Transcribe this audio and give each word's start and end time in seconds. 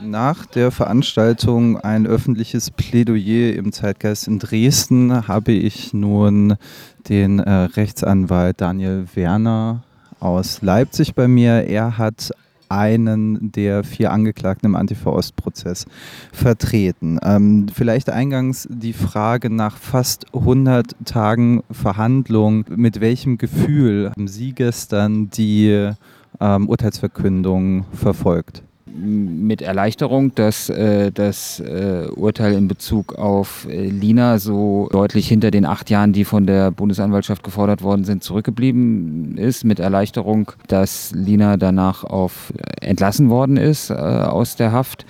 Nach 0.00 0.46
der 0.46 0.70
Veranstaltung 0.70 1.78
ein 1.78 2.06
öffentliches 2.06 2.70
Plädoyer 2.70 3.54
im 3.54 3.72
Zeitgeist 3.72 4.26
in 4.26 4.38
Dresden 4.38 5.28
habe 5.28 5.52
ich 5.52 5.94
nun 5.94 6.56
den 7.08 7.38
äh, 7.38 7.50
Rechtsanwalt 7.50 8.60
Daniel 8.60 9.06
Werner 9.14 9.82
aus 10.20 10.62
Leipzig 10.62 11.14
bei 11.14 11.28
mir. 11.28 11.64
Er 11.66 11.98
hat 11.98 12.32
einen 12.68 13.52
der 13.52 13.84
vier 13.84 14.12
Angeklagten 14.12 14.66
im 14.66 14.76
Antifa-Ost-Prozess 14.76 15.86
vertreten. 16.32 17.18
Ähm, 17.22 17.66
vielleicht 17.72 18.08
eingangs 18.08 18.66
die 18.70 18.94
Frage 18.94 19.50
nach 19.50 19.76
fast 19.76 20.26
100 20.34 20.96
Tagen 21.04 21.62
Verhandlung. 21.70 22.64
Mit 22.68 23.00
welchem 23.00 23.36
Gefühl 23.36 24.10
haben 24.10 24.28
Sie 24.28 24.52
gestern 24.52 25.28
die 25.30 25.90
ähm, 26.40 26.68
Urteilsverkündung 26.68 27.84
verfolgt? 27.92 28.62
Mit 28.94 29.62
Erleichterung, 29.62 30.34
dass 30.34 30.68
äh, 30.68 31.10
das 31.12 31.60
äh, 31.60 32.08
Urteil 32.14 32.54
in 32.54 32.68
Bezug 32.68 33.14
auf 33.14 33.66
äh, 33.68 33.88
Lina 33.88 34.38
so 34.38 34.88
deutlich 34.92 35.28
hinter 35.28 35.50
den 35.50 35.64
acht 35.64 35.90
Jahren, 35.90 36.12
die 36.12 36.24
von 36.24 36.46
der 36.46 36.70
Bundesanwaltschaft 36.70 37.42
gefordert 37.42 37.82
worden 37.82 38.04
sind, 38.04 38.22
zurückgeblieben 38.22 39.36
ist. 39.38 39.64
Mit 39.64 39.80
Erleichterung, 39.80 40.52
dass 40.68 41.12
Lina 41.14 41.56
danach 41.56 42.04
auf 42.04 42.52
äh, 42.56 42.86
entlassen 42.86 43.30
worden 43.30 43.56
ist 43.56 43.90
äh, 43.90 43.94
aus 43.94 44.56
der 44.56 44.72
Haft. 44.72 45.06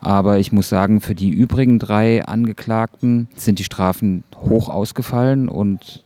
Aber 0.00 0.38
ich 0.38 0.52
muss 0.52 0.68
sagen, 0.68 1.00
für 1.00 1.14
die 1.14 1.30
übrigen 1.30 1.78
drei 1.78 2.24
Angeklagten 2.24 3.28
sind 3.36 3.60
die 3.60 3.64
Strafen 3.64 4.24
hoch 4.36 4.68
ausgefallen 4.68 5.48
und 5.48 6.04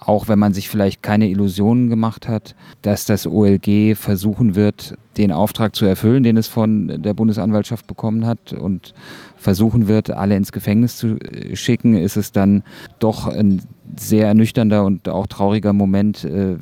auch 0.00 0.28
wenn 0.28 0.38
man 0.38 0.54
sich 0.54 0.68
vielleicht 0.68 1.02
keine 1.02 1.28
Illusionen 1.28 1.88
gemacht 1.88 2.28
hat, 2.28 2.54
dass 2.82 3.06
das 3.06 3.26
OLG 3.26 3.96
versuchen 3.96 4.54
wird, 4.54 4.96
den 5.16 5.32
Auftrag 5.32 5.74
zu 5.74 5.84
erfüllen, 5.84 6.22
den 6.22 6.36
es 6.36 6.46
von 6.46 7.02
der 7.02 7.14
Bundesanwaltschaft 7.14 7.86
bekommen 7.86 8.26
hat 8.26 8.52
und 8.52 8.94
versuchen 9.36 9.88
wird, 9.88 10.10
alle 10.10 10.36
ins 10.36 10.52
Gefängnis 10.52 10.96
zu 10.96 11.18
äh, 11.20 11.56
schicken, 11.56 11.96
ist 11.96 12.16
es 12.16 12.32
dann 12.32 12.62
doch 12.98 13.26
ein 13.26 13.62
sehr 13.96 14.26
ernüchternder 14.26 14.84
und 14.84 15.08
auch 15.08 15.26
trauriger 15.26 15.72
Moment, 15.72 16.24
äh, 16.24 16.56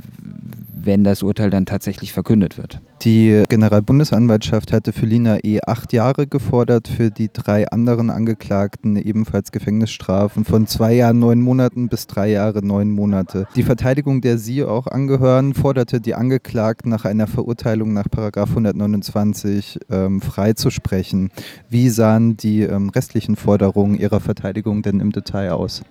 wenn 0.75 1.05
das 1.05 1.23
Urteil 1.23 1.51
dann 1.51 1.67
tatsächlich 1.67 2.13
verkündet 2.13 2.59
wird. 2.59 2.81
Die 3.03 3.43
Generalbundesanwaltschaft 3.49 4.73
hatte 4.73 4.93
für 4.93 5.07
Lina 5.07 5.39
E. 5.43 5.61
acht 5.67 5.93
Jahre 5.93 6.27
gefordert, 6.27 6.89
für 6.89 7.11
die 7.11 7.31
drei 7.33 7.69
anderen 7.69 8.11
Angeklagten 8.11 8.97
ebenfalls 8.97 9.53
Gefängnisstrafen 9.53 10.45
von 10.45 10.67
zwei 10.67 10.95
Jahren, 10.95 11.19
neun 11.19 11.41
Monaten 11.41 11.89
bis 11.89 12.07
drei 12.07 12.31
Jahre, 12.31 12.65
neun 12.65 12.91
Monate. 12.91 13.47
Die 13.57 13.63
Verteidigung, 13.63 14.21
der 14.21 14.39
Sie 14.39 14.65
auch 14.65 14.87
angehören, 14.87 15.55
forderte 15.55 16.01
die 16.01 16.15
Angeklagten 16.15 16.91
nach 16.91 17.05
einer 17.05 17.27
Verurteilung 17.27 17.93
nach 17.93 18.09
129 18.51 19.81
ähm, 19.91 20.21
freizusprechen. 20.21 21.31
Wie 21.69 21.89
sahen 21.89 22.37
die 22.37 22.63
ähm, 22.63 22.89
restlichen 22.91 23.37
Forderungen 23.37 23.99
Ihrer 23.99 24.21
Verteidigung 24.21 24.83
denn 24.83 25.01
im 25.01 25.13
Detail 25.13 25.53
aus? 25.53 25.83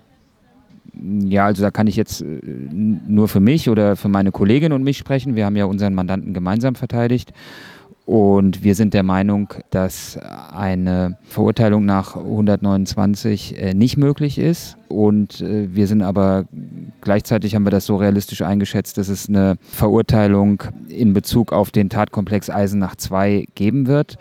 Ja, 0.96 1.46
also 1.46 1.62
da 1.62 1.70
kann 1.70 1.86
ich 1.86 1.96
jetzt 1.96 2.22
äh, 2.22 2.24
nur 2.24 3.28
für 3.28 3.40
mich 3.40 3.68
oder 3.68 3.96
für 3.96 4.08
meine 4.08 4.30
Kollegin 4.30 4.72
und 4.72 4.82
mich 4.82 4.98
sprechen. 4.98 5.34
Wir 5.34 5.46
haben 5.46 5.56
ja 5.56 5.64
unseren 5.64 5.94
Mandanten 5.94 6.34
gemeinsam 6.34 6.74
verteidigt. 6.74 7.32
Und 8.06 8.62
wir 8.62 8.74
sind 8.74 8.92
der 8.92 9.02
Meinung, 9.02 9.54
dass 9.70 10.18
eine 10.18 11.16
Verurteilung 11.22 11.86
nach 11.86 12.16
129 12.16 13.58
äh, 13.58 13.74
nicht 13.74 13.96
möglich 13.96 14.38
ist. 14.38 14.76
Und 14.88 15.40
äh, 15.40 15.74
wir 15.74 15.86
sind 15.86 16.02
aber 16.02 16.44
gleichzeitig 17.00 17.54
haben 17.54 17.64
wir 17.64 17.70
das 17.70 17.86
so 17.86 17.96
realistisch 17.96 18.42
eingeschätzt, 18.42 18.98
dass 18.98 19.08
es 19.08 19.28
eine 19.28 19.56
Verurteilung 19.62 20.62
in 20.88 21.14
Bezug 21.14 21.52
auf 21.52 21.70
den 21.70 21.88
Tatkomplex 21.88 22.50
Eisenach 22.50 22.96
2 22.96 23.46
geben 23.54 23.86
wird. 23.86 24.18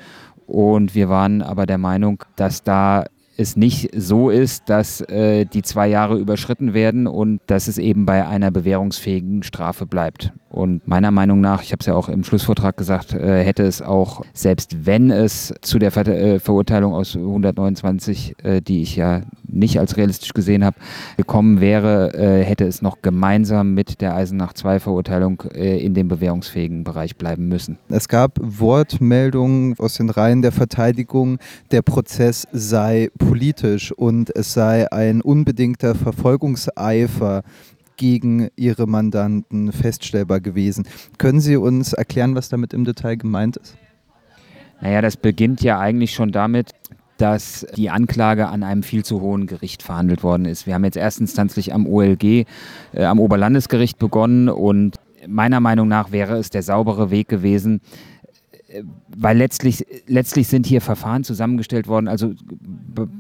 Und 0.48 0.96
wir 0.96 1.10
waren 1.10 1.42
aber 1.42 1.66
der 1.66 1.78
Meinung, 1.78 2.24
dass 2.38 2.64
da 2.64 3.04
es 3.38 3.56
nicht 3.56 3.90
so 3.96 4.30
ist, 4.30 4.70
dass 4.70 5.02
äh, 5.02 5.46
die 5.46 5.62
zwei 5.62 5.88
Jahre 5.88 6.18
überschritten 6.18 6.74
werden 6.74 7.08
und 7.08 7.42
dass 7.48 7.68
es 7.68 7.78
eben 7.78 8.06
bei 8.06 8.28
einer 8.28 8.52
bewährungsfähigen 8.52 9.44
Strafe 9.44 9.86
bleibt. 9.86 10.32
Und 10.50 10.88
meiner 10.88 11.10
Meinung 11.10 11.42
nach, 11.42 11.64
ich 11.64 11.72
habe 11.72 11.80
es 11.80 11.88
ja 11.88 11.96
auch 11.96 12.10
im 12.10 12.24
Schlussvortrag 12.24 12.78
gesagt, 12.78 13.14
äh, 13.14 13.44
hätte 13.44 13.64
es 13.64 13.82
auch, 13.82 14.24
selbst 14.34 14.86
wenn 14.86 15.10
es 15.10 15.54
zu 15.62 15.80
der 15.80 15.92
Ver 15.92 16.08
äh, 16.08 16.40
Verurteilung 16.40 16.94
aus 16.94 17.16
129, 17.16 18.36
äh, 18.44 18.62
die 18.62 18.84
ich 18.84 18.96
ja 18.96 19.22
nicht 19.48 19.80
als 19.80 19.98
realistisch 19.98 20.34
gesehen 20.34 20.64
habe, 20.64 20.78
gekommen 21.18 21.62
wäre, 21.62 22.14
äh, 22.14 22.44
hätte 22.44 22.66
es 22.66 22.82
noch 22.82 23.02
gemeinsam 23.02 23.74
mit 23.74 24.02
der 24.02 24.16
Eisenach 24.16 24.54
2 24.54 24.80
Verurteilung 24.80 25.44
äh, 25.54 25.84
in 25.84 25.94
dem 25.94 26.08
bewährungsfähigen 26.08 26.84
Bereich 26.84 27.18
bleiben 27.18 27.48
müssen. 27.48 27.78
Es 27.90 28.08
gab 28.08 28.40
Wortmeldungen 28.42 29.76
aus 29.78 29.96
den 29.96 30.10
Reihen 30.10 30.42
der 30.42 30.52
Verteidigung, 30.52 31.38
der 31.72 31.82
Prozess 31.82 32.48
sei 32.52 33.10
politisch 33.18 33.92
und 33.92 34.36
es 34.36 34.54
sei 34.54 34.92
ein 34.92 35.22
unbedingter 35.22 35.96
Verfolgungseifer 35.96 37.44
gegen 37.98 38.50
Ihre 38.56 38.88
Mandanten 38.88 39.72
feststellbar 39.72 40.42
gewesen. 40.42 40.86
Können 41.18 41.40
Sie 41.40 41.58
uns 41.58 41.94
erklären, 41.94 42.36
was 42.36 42.50
damit 42.50 42.74
im 42.74 42.86
Detail 42.86 43.16
gemeint 43.18 43.58
ist? 43.58 43.78
Naja, 44.82 45.02
das 45.02 45.16
beginnt 45.16 45.62
ja 45.62 45.80
eigentlich 45.80 46.14
schon 46.14 46.32
damit, 46.32 46.72
dass 47.24 47.66
die 47.78 47.90
Anklage 47.90 48.50
an 48.50 48.64
einem 48.64 48.84
viel 48.84 49.06
zu 49.06 49.22
hohen 49.22 49.48
Gericht 49.48 49.82
verhandelt 49.82 50.24
worden 50.24 50.44
ist. 50.44 50.68
Wir 50.68 50.74
haben 50.74 50.84
jetzt 50.84 50.98
erstinstanzlich 50.98 51.74
am 51.74 51.88
OLG, 51.88 52.46
äh, 52.92 53.06
am 53.06 53.22
Oberlandesgericht 53.22 53.98
begonnen 53.98 54.50
und 54.50 54.98
meiner 55.26 55.62
Meinung 55.62 55.88
nach 55.88 56.12
wäre 56.12 56.36
es 56.36 56.50
der 56.50 56.64
saubere 56.64 57.12
Weg 57.12 57.30
gewesen, 57.30 57.80
weil 59.16 59.38
letztlich, 59.38 59.86
letztlich 60.08 60.48
sind 60.48 60.66
hier 60.66 60.82
Verfahren 60.82 61.24
zusammengestellt 61.24 61.88
worden. 61.88 62.08
Also 62.08 62.34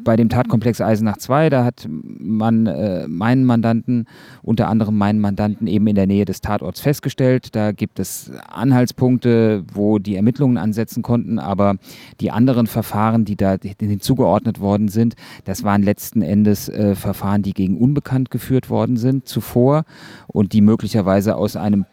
bei 0.03 0.15
dem 0.15 0.29
Tatkomplex 0.29 0.81
Eisenach 0.81 1.17
2, 1.17 1.49
da 1.49 1.65
hat 1.65 1.87
man 1.89 2.67
äh, 2.67 3.07
meinen 3.07 3.45
Mandanten, 3.45 4.05
unter 4.41 4.67
anderem 4.67 4.97
meinen 4.97 5.19
Mandanten 5.19 5.67
eben 5.67 5.87
in 5.87 5.95
der 5.95 6.07
Nähe 6.07 6.25
des 6.25 6.41
Tatorts 6.41 6.81
festgestellt. 6.81 7.55
Da 7.55 7.71
gibt 7.71 7.99
es 7.99 8.31
Anhaltspunkte, 8.47 9.63
wo 9.73 9.99
die 9.99 10.15
Ermittlungen 10.15 10.57
ansetzen 10.57 11.03
konnten, 11.03 11.39
aber 11.39 11.75
die 12.19 12.31
anderen 12.31 12.67
Verfahren, 12.67 13.25
die 13.25 13.35
da 13.35 13.57
hinzugeordnet 13.79 14.59
worden 14.59 14.87
sind, 14.87 15.15
das 15.45 15.63
waren 15.63 15.83
letzten 15.83 16.21
Endes 16.21 16.69
äh, 16.69 16.95
Verfahren, 16.95 17.41
die 17.41 17.53
gegen 17.53 17.77
Unbekannt 17.77 18.31
geführt 18.31 18.69
worden 18.69 18.97
sind 18.97 19.27
zuvor 19.27 19.85
und 20.27 20.53
die 20.53 20.61
möglicherweise 20.61 21.35
aus 21.35 21.55
einem 21.55 21.85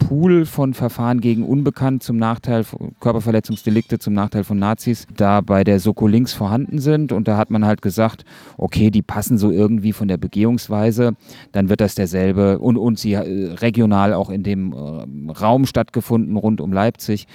Pool 0.00 0.46
von 0.46 0.74
Verfahren 0.74 1.20
gegen 1.20 1.44
Unbekannt 1.44 2.02
zum 2.02 2.16
Nachteil 2.16 2.64
von 2.64 2.92
Körperverletzungsdelikte 2.98 4.00
zum 4.00 4.14
Nachteil 4.14 4.42
von 4.42 4.58
Nazis 4.58 5.06
da 5.16 5.40
bei 5.40 5.62
der 5.62 5.78
Soko 5.78 6.08
links 6.08 6.32
vorhanden 6.32 6.80
sind. 6.80 7.12
Und 7.12 7.28
da 7.28 7.36
hat 7.36 7.50
man 7.50 7.64
halt 7.64 7.82
gesagt, 7.82 8.24
okay, 8.56 8.90
die 8.90 9.02
passen 9.02 9.38
so 9.38 9.52
irgendwie 9.52 9.92
von 9.92 10.08
der 10.08 10.16
Begehungsweise, 10.16 11.14
dann 11.52 11.68
wird 11.68 11.80
das 11.80 11.94
derselbe 11.94 12.58
und, 12.58 12.76
und 12.76 12.98
sie 12.98 13.12
äh, 13.12 13.52
regional 13.52 14.12
auch 14.12 14.30
in 14.30 14.42
dem 14.42 14.72
äh, 14.72 15.30
Raum 15.32 15.66
stattgefunden 15.66 16.36
rund 16.36 16.60
um 16.60 16.72
Leipzig 16.72 17.28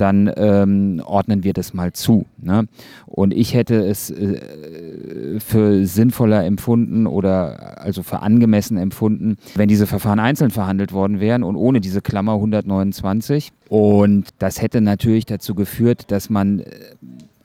dann 0.00 0.30
ähm, 0.36 1.02
ordnen 1.04 1.44
wir 1.44 1.52
das 1.52 1.74
mal 1.74 1.92
zu. 1.92 2.24
Ne? 2.40 2.66
Und 3.06 3.34
ich 3.34 3.54
hätte 3.54 3.76
es 3.84 4.10
äh, 4.10 4.40
für 5.40 5.86
sinnvoller 5.86 6.44
empfunden 6.44 7.06
oder 7.06 7.82
also 7.82 8.02
für 8.02 8.20
angemessen 8.20 8.78
empfunden, 8.78 9.36
wenn 9.54 9.68
diese 9.68 9.86
Verfahren 9.86 10.18
einzeln 10.18 10.50
verhandelt 10.50 10.92
worden 10.92 11.20
wären 11.20 11.42
und 11.42 11.56
ohne 11.56 11.80
diese 11.80 12.00
Klammer 12.10 12.34
129. 12.34 13.52
Und 13.68 14.30
das 14.40 14.60
hätte 14.60 14.80
natürlich 14.80 15.26
dazu 15.26 15.54
geführt, 15.54 16.10
dass 16.10 16.28
man 16.28 16.58
äh, 16.58 16.64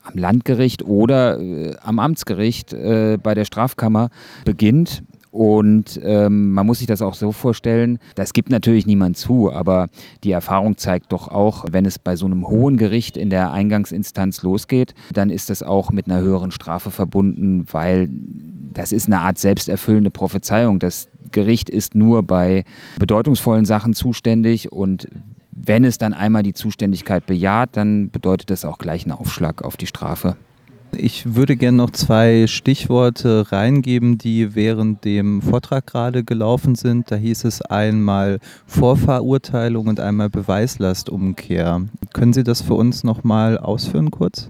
am 0.01 0.17
Landgericht 0.17 0.83
oder 0.83 1.39
äh, 1.39 1.75
am 1.83 1.99
Amtsgericht 1.99 2.73
äh, 2.73 3.19
bei 3.21 3.35
der 3.35 3.45
Strafkammer 3.45 4.09
beginnt 4.43 5.03
und 5.35 5.99
ähm, 6.01 6.53
man 6.53 6.65
muss 6.65 6.77
sich 6.77 6.87
das 6.87 7.01
auch 7.01 7.13
so 7.13 7.33
vorstellen, 7.33 7.99
das 8.15 8.31
gibt 8.31 8.49
natürlich 8.49 8.85
niemand 8.85 9.17
zu, 9.17 9.51
aber 9.51 9.89
die 10.23 10.31
Erfahrung 10.31 10.77
zeigt 10.77 11.11
doch 11.11 11.27
auch, 11.27 11.65
wenn 11.69 11.85
es 11.85 11.99
bei 11.99 12.15
so 12.15 12.25
einem 12.25 12.47
hohen 12.47 12.77
Gericht 12.77 13.17
in 13.17 13.29
der 13.29 13.51
Eingangsinstanz 13.51 14.43
losgeht, 14.43 14.95
dann 15.11 15.29
ist 15.29 15.49
das 15.49 15.61
auch 15.61 15.91
mit 15.91 16.05
einer 16.05 16.21
höheren 16.21 16.51
Strafe 16.51 16.89
verbunden, 16.89 17.65
weil 17.69 18.07
das 18.73 18.93
ist 18.93 19.07
eine 19.07 19.19
Art 19.19 19.37
selbsterfüllende 19.37 20.09
Prophezeiung. 20.09 20.79
Das 20.79 21.09
Gericht 21.33 21.69
ist 21.69 21.95
nur 21.95 22.23
bei 22.23 22.63
bedeutungsvollen 22.97 23.65
Sachen 23.65 23.93
zuständig 23.93 24.71
und 24.71 25.09
wenn 25.51 25.83
es 25.83 25.97
dann 25.97 26.13
einmal 26.13 26.43
die 26.43 26.53
Zuständigkeit 26.53 27.25
bejaht, 27.25 27.71
dann 27.73 28.09
bedeutet 28.09 28.51
das 28.51 28.63
auch 28.63 28.77
gleich 28.77 29.03
einen 29.03 29.11
Aufschlag 29.11 29.65
auf 29.65 29.75
die 29.75 29.87
Strafe. 29.87 30.37
Ich 30.97 31.35
würde 31.35 31.55
gerne 31.55 31.77
noch 31.77 31.91
zwei 31.91 32.47
Stichworte 32.47 33.51
reingeben, 33.51 34.17
die 34.17 34.55
während 34.55 35.05
dem 35.05 35.41
Vortrag 35.41 35.87
gerade 35.87 36.23
gelaufen 36.23 36.75
sind. 36.75 37.11
Da 37.11 37.15
hieß 37.15 37.45
es 37.45 37.61
einmal 37.61 38.39
Vorverurteilung 38.65 39.87
und 39.87 39.99
einmal 39.99 40.29
Beweislastumkehr. 40.29 41.81
Können 42.13 42.33
Sie 42.33 42.43
das 42.43 42.61
für 42.61 42.75
uns 42.75 43.03
nochmal 43.03 43.57
ausführen 43.57 44.11
kurz? 44.11 44.49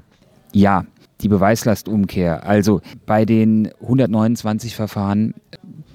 Ja, 0.53 0.85
die 1.21 1.27
Beweislastumkehr. 1.27 2.45
Also 2.45 2.81
bei 3.05 3.25
den 3.25 3.69
129 3.81 4.75
Verfahren, 4.75 5.33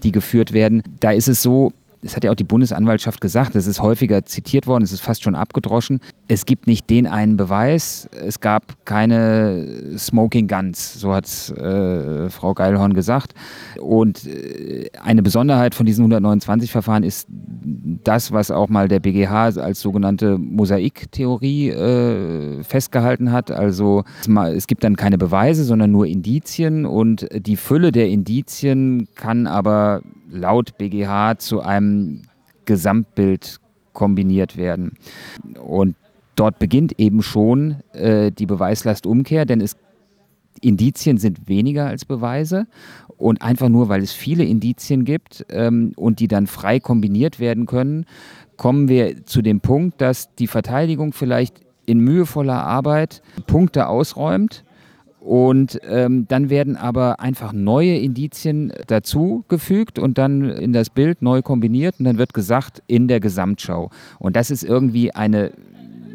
die 0.02 0.12
geführt 0.12 0.52
werden, 0.52 0.82
da 1.00 1.10
ist 1.10 1.28
es 1.28 1.42
so, 1.42 1.72
das 2.02 2.16
hat 2.16 2.24
ja 2.24 2.30
auch 2.30 2.36
die 2.36 2.44
Bundesanwaltschaft 2.44 3.20
gesagt, 3.20 3.54
das 3.54 3.66
ist 3.66 3.80
häufiger 3.80 4.24
zitiert 4.24 4.66
worden, 4.66 4.84
es 4.84 4.92
ist 4.92 5.00
fast 5.00 5.22
schon 5.22 5.34
abgedroschen. 5.34 6.00
Es 6.28 6.46
gibt 6.46 6.66
nicht 6.66 6.88
den 6.88 7.06
einen 7.06 7.36
Beweis, 7.36 8.08
es 8.12 8.40
gab 8.40 8.86
keine 8.86 9.98
Smoking 9.98 10.48
Guns, 10.48 11.00
so 11.00 11.12
hat 11.12 11.26
äh, 11.50 12.30
Frau 12.30 12.54
Geilhorn 12.54 12.94
gesagt. 12.94 13.34
Und 13.80 14.26
äh, 14.26 14.88
eine 15.02 15.22
Besonderheit 15.22 15.74
von 15.74 15.84
diesen 15.84 16.10
129-Verfahren 16.10 17.02
ist 17.02 17.26
das, 17.28 18.32
was 18.32 18.50
auch 18.50 18.68
mal 18.68 18.88
der 18.88 19.00
BGH 19.00 19.44
als 19.60 19.80
sogenannte 19.80 20.38
Mosaiktheorie 20.38 21.70
äh, 21.70 22.62
festgehalten 22.64 23.30
hat. 23.30 23.50
Also 23.50 24.04
es 24.54 24.66
gibt 24.66 24.84
dann 24.84 24.96
keine 24.96 25.18
Beweise, 25.18 25.64
sondern 25.64 25.90
nur 25.90 26.06
Indizien 26.06 26.86
und 26.86 27.28
die 27.34 27.56
Fülle 27.56 27.92
der 27.92 28.08
Indizien 28.08 29.08
kann 29.14 29.46
aber 29.46 30.02
laut 30.30 30.78
BGH 30.78 31.38
zu 31.38 31.60
einem 31.60 32.22
Gesamtbild 32.64 33.58
kombiniert 33.92 34.56
werden. 34.56 34.92
Und 35.60 35.96
dort 36.36 36.58
beginnt 36.58 36.98
eben 36.98 37.22
schon 37.22 37.76
äh, 37.92 38.30
die 38.30 38.46
Beweislastumkehr, 38.46 39.44
denn 39.44 39.60
es, 39.60 39.76
Indizien 40.60 41.18
sind 41.18 41.48
weniger 41.48 41.86
als 41.86 42.04
Beweise. 42.04 42.66
Und 43.16 43.42
einfach 43.42 43.68
nur, 43.68 43.88
weil 43.88 44.02
es 44.02 44.12
viele 44.12 44.44
Indizien 44.44 45.04
gibt 45.04 45.44
ähm, 45.50 45.92
und 45.96 46.20
die 46.20 46.28
dann 46.28 46.46
frei 46.46 46.80
kombiniert 46.80 47.38
werden 47.38 47.66
können, 47.66 48.06
kommen 48.56 48.88
wir 48.88 49.26
zu 49.26 49.42
dem 49.42 49.60
Punkt, 49.60 50.00
dass 50.00 50.34
die 50.36 50.46
Verteidigung 50.46 51.12
vielleicht 51.12 51.60
in 51.84 51.98
mühevoller 52.00 52.64
Arbeit 52.64 53.22
Punkte 53.46 53.88
ausräumt 53.88 54.64
und 55.20 55.78
ähm, 55.86 56.26
dann 56.28 56.48
werden 56.48 56.76
aber 56.76 57.20
einfach 57.20 57.52
neue 57.52 57.96
Indizien 57.96 58.72
dazugefügt 58.86 59.98
und 59.98 60.16
dann 60.16 60.48
in 60.48 60.72
das 60.72 60.88
Bild 60.88 61.20
neu 61.20 61.42
kombiniert 61.42 61.96
und 61.98 62.06
dann 62.06 62.18
wird 62.18 62.32
gesagt 62.32 62.82
in 62.86 63.06
der 63.06 63.20
Gesamtschau. 63.20 63.90
Und 64.18 64.34
das 64.34 64.50
ist 64.50 64.64
irgendwie 64.64 65.14
eine 65.14 65.52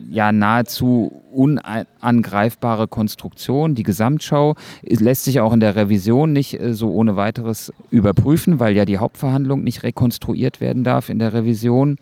ja 0.09 0.31
nahezu 0.31 1.21
unangreifbare 1.31 2.87
Konstruktion. 2.87 3.75
Die 3.75 3.83
Gesamtschau 3.83 4.55
lässt 4.81 5.25
sich 5.25 5.39
auch 5.39 5.53
in 5.53 5.59
der 5.59 5.75
Revision 5.75 6.33
nicht 6.33 6.59
äh, 6.59 6.73
so 6.73 6.89
ohne 6.91 7.15
weiteres 7.15 7.73
überprüfen, 7.91 8.59
weil 8.59 8.75
ja 8.75 8.85
die 8.85 8.97
Hauptverhandlung 8.97 9.63
nicht 9.63 9.83
rekonstruiert 9.83 10.61
werden 10.61 10.83
darf 10.83 11.09
in 11.09 11.19
der 11.19 11.33
Revision. 11.33 11.97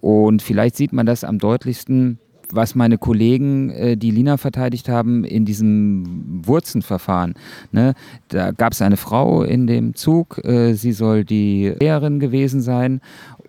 Und 0.00 0.42
vielleicht 0.42 0.76
sieht 0.76 0.92
man 0.92 1.06
das 1.06 1.22
am 1.22 1.38
deutlichsten 1.38 2.18
was 2.52 2.74
meine 2.74 2.98
Kollegen, 2.98 3.70
äh, 3.70 3.96
die 3.96 4.10
Lina 4.10 4.36
verteidigt 4.36 4.88
haben, 4.88 5.24
in 5.24 5.44
diesem 5.44 6.40
Wurzenverfahren. 6.44 7.34
Ne? 7.72 7.94
Da 8.28 8.52
gab 8.52 8.72
es 8.72 8.82
eine 8.82 8.96
Frau 8.96 9.42
in 9.42 9.66
dem 9.66 9.94
Zug, 9.94 10.44
äh, 10.44 10.74
sie 10.74 10.92
soll 10.92 11.24
die 11.24 11.72
Lehrerin 11.80 12.20
gewesen 12.20 12.60
sein 12.60 13.00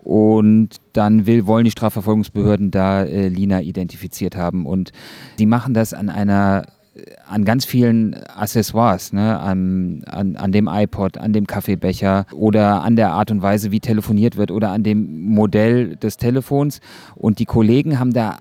und 0.02 0.80
dann 0.92 1.26
will, 1.26 1.46
wollen 1.46 1.64
die 1.64 1.70
Strafverfolgungsbehörden 1.70 2.70
da 2.70 3.04
äh, 3.04 3.28
Lina 3.28 3.60
identifiziert 3.60 4.36
haben 4.36 4.66
und 4.66 4.92
die 5.38 5.46
machen 5.46 5.74
das 5.74 5.94
an 5.94 6.08
einer 6.08 6.66
an 7.26 7.46
ganz 7.46 7.64
vielen 7.64 8.14
Accessoires, 8.14 9.14
ne? 9.14 9.40
an, 9.40 10.02
an, 10.06 10.36
an 10.36 10.52
dem 10.52 10.68
iPod, 10.70 11.16
an 11.16 11.32
dem 11.32 11.46
Kaffeebecher 11.46 12.26
oder 12.34 12.82
an 12.82 12.96
der 12.96 13.12
Art 13.12 13.30
und 13.30 13.40
Weise, 13.40 13.70
wie 13.70 13.80
telefoniert 13.80 14.36
wird 14.36 14.50
oder 14.50 14.70
an 14.70 14.82
dem 14.82 15.24
Modell 15.30 15.96
des 15.96 16.18
Telefons. 16.18 16.80
Und 17.14 17.38
die 17.38 17.46
Kollegen 17.46 17.98
haben 17.98 18.12
da 18.12 18.40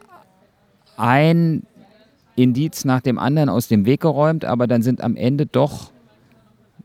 ein 1.02 1.64
Indiz 2.36 2.86
nach 2.86 3.02
dem 3.02 3.20
anderen 3.20 3.50
aus 3.50 3.68
dem 3.68 3.86
Weg 3.86 4.02
geräumt, 4.02 4.46
aber 4.46 4.68
dann 4.68 4.82
sind 4.82 5.02
am 5.02 5.16
Ende 5.16 5.46
doch 5.46 5.92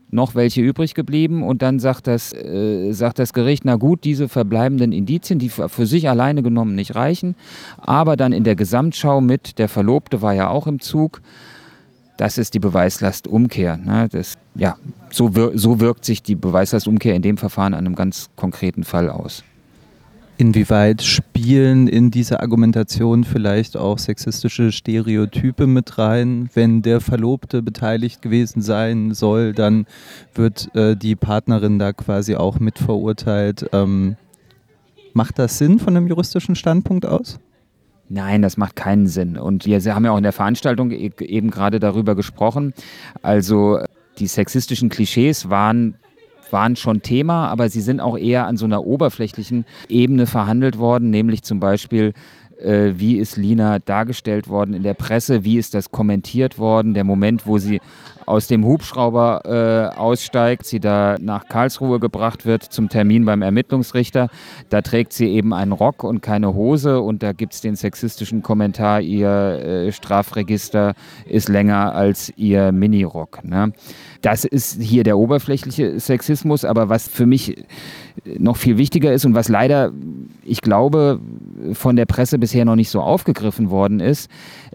noch 0.09 0.35
welche 0.35 0.61
übrig 0.61 0.93
geblieben 0.93 1.43
und 1.43 1.61
dann 1.61 1.79
sagt 1.79 2.07
das, 2.07 2.33
äh, 2.33 2.91
sagt 2.93 3.19
das 3.19 3.33
Gericht, 3.33 3.65
na 3.65 3.75
gut, 3.75 4.03
diese 4.05 4.29
verbleibenden 4.29 4.91
Indizien, 4.93 5.37
die 5.37 5.49
für 5.49 5.85
sich 5.85 6.07
alleine 6.07 6.43
genommen 6.43 6.75
nicht 6.75 6.95
reichen, 6.95 7.35
aber 7.77 8.15
dann 8.15 8.31
in 8.31 8.45
der 8.45 8.55
Gesamtschau 8.55 9.19
mit, 9.19 9.59
der 9.59 9.67
Verlobte 9.67 10.21
war 10.21 10.33
ja 10.33 10.49
auch 10.49 10.65
im 10.65 10.79
Zug, 10.79 11.21
das 12.15 12.37
ist 12.37 12.53
die 12.53 12.59
Beweislastumkehr. 12.59 13.77
Ne? 13.77 14.07
Das, 14.11 14.35
ja, 14.55 14.77
so, 15.11 15.35
wir 15.35 15.51
so 15.55 15.79
wirkt 15.79 16.05
sich 16.05 16.23
die 16.23 16.35
Beweislastumkehr 16.35 17.13
in 17.13 17.21
dem 17.21 17.37
Verfahren 17.37 17.73
an 17.73 17.85
einem 17.85 17.95
ganz 17.95 18.29
konkreten 18.35 18.83
Fall 18.83 19.09
aus. 19.09 19.43
Inwieweit 20.39 21.01
spielen 21.01 21.87
in 21.87 22.11
dieser 22.11 22.41
Argumentation 22.41 23.23
vielleicht 23.23 23.75
auch 23.75 23.97
sexistische 23.97 24.71
Stereotype 24.71 25.65
mit 25.65 25.97
rein? 25.97 26.49
Wenn 26.53 26.83
der 26.83 27.01
Verlobte 27.01 27.63
beteiligt 27.63 28.21
gewesen 28.21 28.61
sein 28.61 29.15
soll, 29.15 29.53
dann 29.53 29.87
wird 30.35 30.73
äh, 30.75 30.95
die 30.95 31.15
Partnerin 31.15 31.79
da 31.79 31.91
quasi 31.91 32.35
auch 32.35 32.59
mit 32.59 32.77
verurteilt. 32.77 33.67
Ähm, 33.73 34.15
macht 35.13 35.39
das 35.39 35.57
Sinn 35.57 35.79
von 35.79 35.97
einem 35.97 36.07
juristischen 36.07 36.55
Standpunkt 36.55 37.07
aus? 37.07 37.39
Nein, 38.07 38.43
das 38.43 38.57
macht 38.57 38.75
keinen 38.75 39.07
Sinn. 39.07 39.37
Und 39.37 39.65
wir 39.65 39.83
haben 39.95 40.05
ja 40.05 40.11
auch 40.11 40.17
in 40.17 40.23
der 40.23 40.33
Veranstaltung 40.33 40.91
e-, 40.91 41.11
eben 41.19 41.49
gerade 41.49 41.79
darüber 41.79 42.13
gesprochen. 42.13 42.73
Also 43.23 43.79
die 44.19 44.27
sexistischen 44.27 44.89
Klischees 44.89 45.49
waren 45.49 45.95
waren 46.51 46.75
schon 46.75 47.01
Thema, 47.01 47.47
aber 47.47 47.69
sie 47.69 47.81
sind 47.81 47.99
auch 47.99 48.17
eher 48.17 48.47
an 48.47 48.57
so 48.57 48.65
einer 48.65 48.85
oberflächlichen 48.85 49.65
Ebene 49.89 50.25
verhandelt 50.25 50.77
worden, 50.77 51.09
nämlich 51.09 51.43
zum 51.43 51.59
Beispiel 51.59 52.13
äh, 52.59 52.93
wie 52.95 53.17
ist 53.17 53.37
Lina 53.37 53.79
dargestellt 53.79 54.47
worden 54.47 54.73
in 54.73 54.83
der 54.83 54.93
Presse, 54.93 55.43
wie 55.43 55.57
ist 55.57 55.73
das 55.73 55.91
kommentiert 55.91 56.57
worden, 56.57 56.93
der 56.93 57.03
Moment, 57.03 57.45
wo 57.45 57.57
sie 57.57 57.79
aus 58.27 58.47
dem 58.47 58.65
Hubschrauber 58.65 59.41
äh, 59.45 59.97
aussteigt, 59.97 60.65
sie 60.65 60.81
da 60.81 61.15
nach 61.19 61.47
Karlsruhe 61.47 61.99
gebracht 61.99 62.45
wird 62.45 62.61
zum 62.61 62.89
Termin 62.89 63.23
beim 63.23 63.41
Ermittlungsrichter. 63.41 64.29
Da 64.69 64.81
trägt 64.81 65.13
sie 65.13 65.29
eben 65.29 65.53
einen 65.53 65.71
Rock 65.71 66.03
und 66.03 66.21
keine 66.21 66.53
Hose 66.53 66.99
und 66.99 67.23
da 67.23 67.31
gibt 67.31 67.53
es 67.53 67.61
den 67.61 67.77
sexistischen 67.77 68.43
Kommentar, 68.43 68.99
ihr 68.99 69.29
äh, 69.29 69.91
Strafregister 69.93 70.93
ist 71.25 71.47
länger 71.47 71.95
als 71.95 72.33
ihr 72.35 72.73
Minirock. 72.73 73.45
Ne? 73.45 73.71
Das 74.21 74.43
ist 74.43 74.81
hier 74.81 75.03
der 75.03 75.17
oberflächliche 75.17 75.97
Sexismus, 75.99 76.65
aber 76.65 76.89
was 76.89 77.07
für 77.07 77.25
mich 77.25 77.55
noch 78.25 78.57
viel 78.57 78.77
wichtiger 78.77 79.13
ist 79.13 79.25
und 79.25 79.35
was 79.35 79.47
leider, 79.47 79.91
ich 80.43 80.61
glaube, 80.61 81.19
von 81.73 81.95
der 81.95 82.05
Presse 82.05 82.39
bisher 82.39 82.65
noch 82.65 82.75
nicht 82.75 82.89
so 82.89 83.01
aufgegriffen 83.01 83.69
worden 83.69 83.99
ist, 83.99 84.29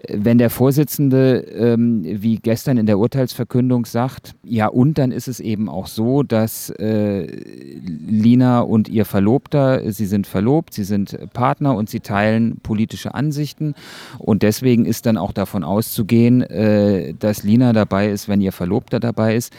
wenn 0.09 0.37
der 0.37 0.49
Vorsitzende, 0.49 1.39
ähm, 1.55 2.03
wie 2.03 2.37
gestern 2.37 2.77
in 2.77 2.85
der 2.85 2.99
Urteilsverkündung 3.43 3.85
sagt, 3.85 4.35
ja 4.43 4.67
und 4.67 4.97
dann 4.97 5.11
ist 5.11 5.27
es 5.27 5.39
eben 5.39 5.69
auch 5.69 5.87
so, 5.87 6.23
dass 6.23 6.69
äh, 6.69 7.25
Lina 7.25 8.61
und 8.61 8.89
ihr 8.89 9.05
Verlobter, 9.05 9.91
sie 9.91 10.05
sind 10.05 10.27
verlobt, 10.27 10.73
sie 10.73 10.83
sind 10.83 11.17
Partner 11.33 11.75
und 11.75 11.89
sie 11.89 11.99
teilen 11.99 12.57
politische 12.61 13.13
Ansichten 13.13 13.75
und 14.19 14.43
deswegen 14.43 14.85
ist 14.85 15.05
dann 15.05 15.17
auch 15.17 15.33
davon 15.33 15.63
auszugehen, 15.63 16.41
äh, 16.41 17.13
dass 17.13 17.43
Lina 17.43 17.73
dabei 17.73 18.09
ist, 18.09 18.27
wenn 18.27 18.41
ihr 18.41 18.51
Verlobter 18.51 18.99
dabei 18.99 19.35
ist. 19.35 19.53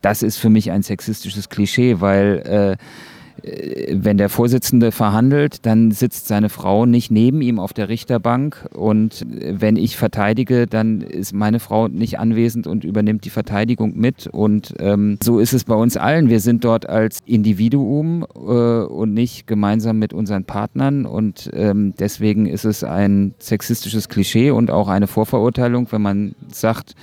Das 0.00 0.22
ist 0.22 0.36
für 0.36 0.50
mich 0.50 0.70
ein 0.70 0.82
sexistisches 0.82 1.48
Klischee, 1.48 2.00
weil 2.00 2.76
äh, 2.78 2.84
wenn 3.90 4.16
der 4.16 4.28
Vorsitzende 4.28 4.90
verhandelt, 4.90 5.66
dann 5.66 5.90
sitzt 5.90 6.28
seine 6.28 6.48
Frau 6.48 6.86
nicht 6.86 7.10
neben 7.10 7.42
ihm 7.42 7.58
auf 7.58 7.72
der 7.72 7.88
Richterbank. 7.88 8.68
Und 8.72 9.22
äh, 9.22 9.60
wenn 9.60 9.76
ich 9.76 9.96
verteidige, 9.96 10.66
dann 10.66 11.00
ist 11.00 11.32
meine 11.32 11.60
Frau 11.60 11.88
nicht 11.88 12.18
anwesend 12.18 12.66
und 12.66 12.84
übernimmt 12.84 13.24
die 13.24 13.30
Verteidigung 13.30 13.96
mit. 13.96 14.26
Und 14.28 14.74
ähm, 14.78 15.18
so 15.22 15.38
ist 15.38 15.52
es 15.52 15.64
bei 15.64 15.74
uns 15.74 15.96
allen. 15.96 16.30
Wir 16.30 16.40
sind 16.40 16.64
dort 16.64 16.88
als 16.88 17.18
Individuum 17.26 18.24
äh, 18.34 18.38
und 18.38 19.12
nicht 19.12 19.46
gemeinsam 19.46 19.98
mit 19.98 20.12
unseren 20.12 20.44
Partnern. 20.44 21.04
Und 21.04 21.50
ähm, 21.52 21.94
deswegen 21.98 22.46
ist 22.46 22.64
es 22.64 22.82
ein 22.84 23.34
sexistisches 23.38 24.08
Klischee 24.08 24.50
und 24.50 24.70
auch 24.70 24.88
eine 24.88 25.06
Vorverurteilung, 25.06 25.88
wenn 25.90 26.02
man 26.02 26.34
sagt, 26.48 26.94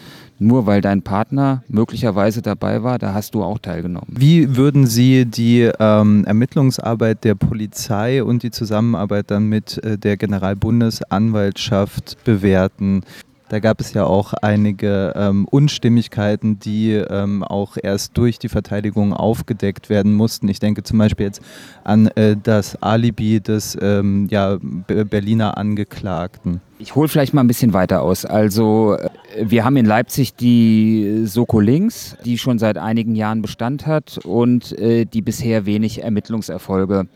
nur 0.42 0.66
weil 0.66 0.82
dein 0.82 1.04
Partner 1.04 1.64
möglicherweise 1.68 2.42
dabei 2.42 2.84
war, 2.84 2.98
da 2.98 3.14
hast 3.14 3.36
du 3.36 3.44
auch 3.44 3.60
teilgenommen. 3.60 4.08
Wie 4.10 4.58
würden 4.58 4.88
Sie 4.88 5.26
die 5.26 5.70
ähm, 5.80 6.26
Ermittlungsarbeit 6.26 7.24
der 7.24 7.36
Polizei 7.36 8.24
und 8.24 8.44
die 8.44 8.52
Zusammenarbeit 8.52 9.30
dann 9.30 9.48
mit 9.48 9.82
äh, 9.84 9.98
der 9.98 10.18
Generalbundesanwaltschaft 10.18 12.18
bewerten? 12.24 13.04
Da 13.52 13.60
gab 13.60 13.82
es 13.82 13.92
ja 13.92 14.06
auch 14.06 14.32
einige 14.32 15.12
ähm, 15.14 15.46
Unstimmigkeiten, 15.46 16.60
die 16.60 16.94
ähm, 16.94 17.44
auch 17.44 17.76
erst 17.76 18.18
durch 18.18 18.40
die 18.40 18.48
Verteidigung 18.48 19.12
aufgedeckt 19.12 19.90
werden 19.90 20.14
mussten. 20.14 20.48
Ich 20.48 20.60
denke 20.60 20.84
zum 20.84 20.98
Beispiel 20.98 21.26
jetzt 21.26 21.42
an 21.84 22.08
äh, 22.16 22.38
das 22.42 22.82
Alibi 22.82 23.42
des 23.42 23.78
ähm, 23.82 24.30
ja, 24.32 24.58
Berliner 24.88 25.58
Angeklagten. 25.58 26.62
Ich 26.80 26.96
hole 26.96 27.10
vielleicht 27.10 27.34
mal 27.34 27.42
ein 27.42 27.48
bisschen 27.48 27.74
weiter 27.74 28.04
aus. 28.04 28.24
Also 28.24 28.96
äh, 28.96 29.10
wir 29.42 29.66
haben 29.66 29.76
in 29.76 29.86
Leipzig 29.86 30.34
die 30.34 31.24
Soko 31.26 31.60
Links, 31.60 32.16
die 32.24 32.38
schon 32.38 32.58
seit 32.58 32.78
einigen 32.78 33.16
Jahren 33.16 33.42
Bestand 33.42 33.86
hat 33.86 34.18
und 34.24 34.72
äh, 34.80 35.04
die 35.04 35.22
bisher 35.22 35.66
wenig 35.66 36.04
Ermittlungserfolge 36.04 37.08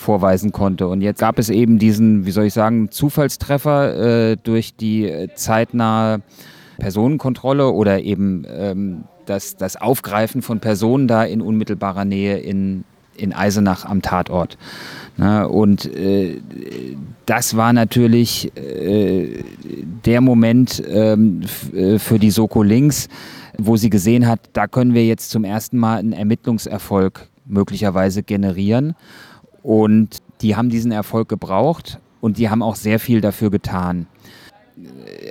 vorweisen 0.00 0.52
konnte. 0.52 0.88
Und 0.88 1.02
jetzt 1.02 1.20
gab 1.20 1.38
es 1.38 1.50
eben 1.50 1.78
diesen, 1.78 2.26
wie 2.26 2.30
soll 2.30 2.46
ich 2.46 2.54
sagen, 2.54 2.90
Zufallstreffer 2.90 4.30
äh, 4.30 4.36
durch 4.36 4.74
die 4.74 5.08
äh, 5.08 5.28
zeitnahe 5.34 6.22
Personenkontrolle 6.78 7.70
oder 7.70 8.00
eben 8.00 8.44
ähm, 8.48 9.04
das, 9.26 9.56
das 9.56 9.76
Aufgreifen 9.76 10.42
von 10.42 10.60
Personen 10.60 11.06
da 11.06 11.24
in 11.24 11.42
unmittelbarer 11.42 12.04
Nähe 12.04 12.38
in 12.38 12.84
in 13.20 13.32
Eisenach 13.32 13.84
am 13.84 14.02
Tatort. 14.02 14.56
Na, 15.16 15.44
und 15.44 15.84
äh, 15.94 16.40
das 17.26 17.56
war 17.56 17.72
natürlich 17.72 18.50
äh, 18.56 19.44
der 20.04 20.20
Moment 20.20 20.82
ähm, 20.88 21.42
äh, 21.74 21.98
für 21.98 22.18
die 22.18 22.30
Soko 22.30 22.62
Links, 22.62 23.08
wo 23.58 23.76
sie 23.76 23.90
gesehen 23.90 24.26
hat, 24.26 24.40
da 24.54 24.66
können 24.66 24.94
wir 24.94 25.04
jetzt 25.04 25.30
zum 25.30 25.44
ersten 25.44 25.76
Mal 25.78 25.98
einen 25.98 26.12
Ermittlungserfolg 26.12 27.28
möglicherweise 27.44 28.22
generieren. 28.22 28.94
Und 29.62 30.18
die 30.40 30.56
haben 30.56 30.70
diesen 30.70 30.92
Erfolg 30.92 31.28
gebraucht 31.28 31.98
und 32.20 32.38
die 32.38 32.48
haben 32.48 32.62
auch 32.62 32.76
sehr 32.76 32.98
viel 32.98 33.20
dafür 33.20 33.50
getan. 33.50 34.06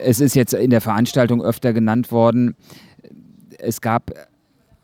Es 0.02 0.20
ist 0.20 0.36
jetzt 0.36 0.54
in 0.54 0.70
der 0.70 0.82
Veranstaltung 0.82 1.42
öfter 1.42 1.74
genannt 1.74 2.12
worden, 2.12 2.56
es 3.58 3.82
gab 3.82 4.12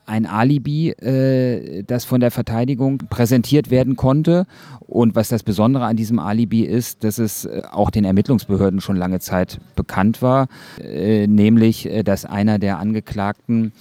ein 0.05 0.25
Alibi, 0.25 0.89
äh, 0.91 1.83
das 1.83 2.05
von 2.05 2.19
der 2.19 2.31
Verteidigung 2.31 2.99
präsentiert 3.09 3.71
werden 3.71 3.95
konnte. 3.95 4.45
Und 4.81 5.15
was 5.15 5.29
das 5.29 5.41
Besondere 5.41 5.85
an 5.85 5.95
diesem 5.95 6.19
Alibi 6.19 6.61
ist, 6.61 7.03
dass 7.03 7.17
es 7.17 7.45
äh, 7.45 7.63
auch 7.71 7.89
den 7.89 8.05
Ermittlungsbehörden 8.05 8.81
schon 8.81 8.97
lange 8.97 9.19
Zeit 9.19 9.59
bekannt 9.75 10.21
war, 10.21 10.47
äh, 10.79 11.25
nämlich, 11.25 11.87
äh, 11.89 12.03
dass 12.03 12.25
einer 12.25 12.59
der 12.59 12.77
Angeklagten 12.77 13.71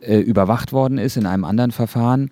äh, 0.00 0.18
überwacht 0.18 0.72
worden 0.72 0.98
ist 0.98 1.16
in 1.16 1.26
einem 1.26 1.44
anderen 1.44 1.72
Verfahren 1.72 2.30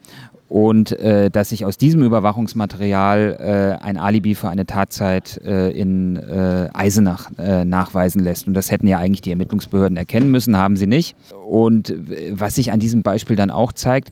und 0.53 0.93
äh, 1.01 1.31
dass 1.31 1.49
sich 1.49 1.65
aus 1.65 1.79
diesem 1.79 2.03
Überwachungsmaterial 2.03 3.79
äh, 3.81 3.83
ein 3.83 3.97
Alibi 3.97 4.35
für 4.35 4.51
eine 4.51 4.67
Tatzeit 4.67 5.41
äh, 5.43 5.71
in 5.71 6.17
äh, 6.17 6.69
Eisenach 6.75 7.31
äh, 7.39 7.65
nachweisen 7.65 8.23
lässt. 8.23 8.47
Und 8.47 8.53
das 8.53 8.71
hätten 8.71 8.87
ja 8.87 8.99
eigentlich 8.99 9.23
die 9.23 9.31
Ermittlungsbehörden 9.31 9.97
erkennen 9.97 10.31
müssen, 10.31 10.59
haben 10.59 10.77
sie 10.77 10.87
nicht. 10.87 11.17
Und 11.47 11.89
äh, 11.89 12.33
was 12.33 12.57
sich 12.57 12.71
an 12.71 12.81
diesem 12.81 13.03
Beispiel 13.03 13.35
dann 13.35 13.51
auch 13.51 13.73
zeigt, 13.73 14.11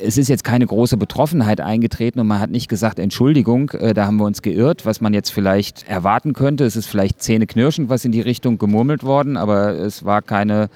es 0.00 0.16
ist 0.16 0.28
jetzt 0.28 0.44
keine 0.44 0.64
große 0.64 0.96
Betroffenheit 0.96 1.60
eingetreten 1.60 2.20
und 2.20 2.28
man 2.28 2.38
hat 2.38 2.50
nicht 2.50 2.68
gesagt, 2.68 3.00
Entschuldigung, 3.00 3.72
da 3.94 4.06
haben 4.06 4.18
wir 4.18 4.26
uns 4.26 4.42
geirrt, 4.42 4.86
was 4.86 5.00
man 5.00 5.12
jetzt 5.12 5.30
vielleicht 5.30 5.88
erwarten 5.88 6.34
könnte. 6.34 6.66
Es 6.66 6.76
ist 6.76 6.86
vielleicht 6.86 7.20
zähneknirschend 7.20 7.88
was 7.88 8.04
in 8.04 8.12
die 8.12 8.20
Richtung 8.20 8.58
gemurmelt 8.58 9.02
worden, 9.02 9.36
aber 9.36 9.70
es 9.70 10.04
war 10.04 10.22
keine 10.22 10.70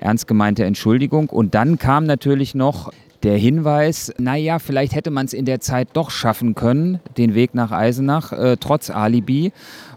ernst 0.00 0.26
gemeinte 0.26 0.66
Entschuldigung. 0.66 1.30
Und 1.30 1.54
dann 1.54 1.78
kam 1.78 2.04
natürlich 2.04 2.54
noch 2.54 2.92
der 3.22 3.36
Hinweis, 3.36 4.12
naja, 4.18 4.58
vielleicht 4.58 4.94
hätte 4.94 5.10
man 5.10 5.26
es 5.26 5.32
in 5.32 5.44
der 5.44 5.60
Zeit 5.60 5.88
doch 5.92 6.10
schaffen 6.10 6.54
können, 6.54 7.00
den 7.16 7.34
Weg 7.34 7.54
nach 7.54 7.72
Eisenach, 7.72 8.32
äh, 8.32 8.56
trotz 8.58 8.90
Alibi. 8.90 9.52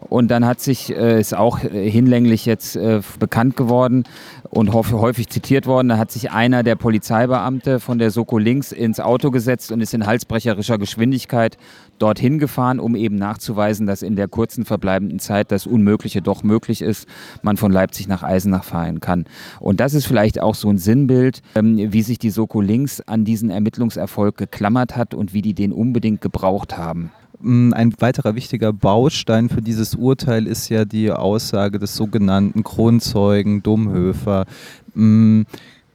Und 0.09 0.29
dann 0.29 0.45
hat 0.45 0.59
sich, 0.59 0.95
äh, 0.95 1.19
ist 1.19 1.35
auch 1.35 1.63
äh, 1.63 1.89
hinlänglich 1.89 2.45
jetzt 2.45 2.75
äh, 2.75 3.01
bekannt 3.19 3.55
geworden 3.55 4.03
und 4.51 4.73
häufig 4.73 5.29
zitiert 5.29 5.65
worden, 5.65 5.87
da 5.87 5.97
hat 5.97 6.11
sich 6.11 6.31
einer 6.31 6.61
der 6.61 6.75
Polizeibeamte 6.75 7.79
von 7.79 7.97
der 7.97 8.11
Soko 8.11 8.37
Links 8.37 8.73
ins 8.73 8.99
Auto 8.99 9.31
gesetzt 9.31 9.71
und 9.71 9.79
ist 9.79 9.93
in 9.93 10.05
halsbrecherischer 10.05 10.77
Geschwindigkeit 10.77 11.57
dorthin 11.99 12.37
gefahren, 12.37 12.81
um 12.81 12.95
eben 12.97 13.15
nachzuweisen, 13.15 13.87
dass 13.87 14.01
in 14.01 14.17
der 14.17 14.27
kurzen 14.27 14.65
verbleibenden 14.65 15.19
Zeit 15.19 15.53
das 15.53 15.65
Unmögliche 15.65 16.21
doch 16.21 16.43
möglich 16.43 16.81
ist, 16.81 17.07
man 17.43 17.55
von 17.55 17.71
Leipzig 17.71 18.09
nach 18.09 18.23
Eisenach 18.23 18.65
fahren 18.65 18.99
kann. 18.99 19.23
Und 19.61 19.79
das 19.79 19.93
ist 19.93 20.05
vielleicht 20.05 20.41
auch 20.41 20.55
so 20.55 20.69
ein 20.69 20.77
Sinnbild, 20.77 21.41
ähm, 21.55 21.77
wie 21.93 22.01
sich 22.01 22.19
die 22.19 22.29
Soko 22.29 22.59
Links 22.59 22.99
an 22.99 23.23
diesen 23.23 23.51
Ermittlungserfolg 23.51 24.35
geklammert 24.35 24.97
hat 24.97 25.13
und 25.13 25.33
wie 25.33 25.41
die 25.41 25.53
den 25.53 25.71
unbedingt 25.71 26.19
gebraucht 26.19 26.77
haben. 26.77 27.11
Ein 27.43 27.93
weiterer 27.99 28.35
wichtiger 28.35 28.71
Baustein 28.71 29.49
für 29.49 29.61
dieses 29.61 29.95
Urteil 29.95 30.45
ist 30.45 30.69
ja 30.69 30.85
die 30.85 31.11
Aussage 31.11 31.79
des 31.79 31.95
sogenannten 31.95 32.63
Kronzeugen 32.63 33.63
Domhöfer. 33.63 34.45
Mm, 34.93 35.43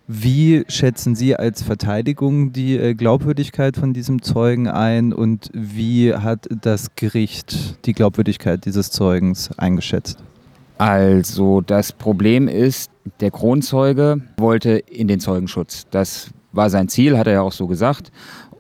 wie 0.09 0.65
schätzen 0.69 1.15
Sie 1.15 1.37
als 1.37 1.63
Verteidigung 1.63 2.53
die 2.53 2.77
äh, 2.77 2.95
Glaubwürdigkeit 2.95 3.77
von 3.77 3.93
diesem 3.93 4.23
Zeugen 4.23 4.69
ein 4.69 5.13
und 5.13 5.51
wie 5.53 6.15
hat 6.15 6.49
das 6.63 6.95
Gericht 6.95 7.85
die 7.87 7.93
Glaubwürdigkeit 7.93 8.65
dieses 8.65 8.91
Zeugens 8.91 9.51
eingeschätzt? 9.59 10.19
Also 10.79 11.61
das 11.61 11.93
Problem 11.93 12.49
ist, 12.49 12.91
der 13.21 13.31
Kronzeuge 13.31 14.21
wollte 14.37 14.73
in 14.73 15.09
den 15.09 15.21
Zeugenschutz. 15.21 15.87
Das 15.91 16.31
war 16.53 16.71
sein 16.71 16.89
Ziel, 16.89 17.17
hat 17.17 17.27
er 17.27 17.35
ja 17.35 17.43
auch 17.43 17.53
so 17.53 17.67
gesagt. 17.67 18.13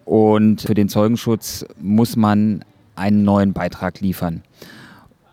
Und 0.04 0.62
für 0.62 0.74
den 0.74 0.88
Zeugenschutz 0.88 1.64
muss 1.80 2.16
man 2.16 2.64
einen 2.96 3.22
neuen 3.24 3.52
Beitrag 3.52 4.00
liefern. 4.00 4.42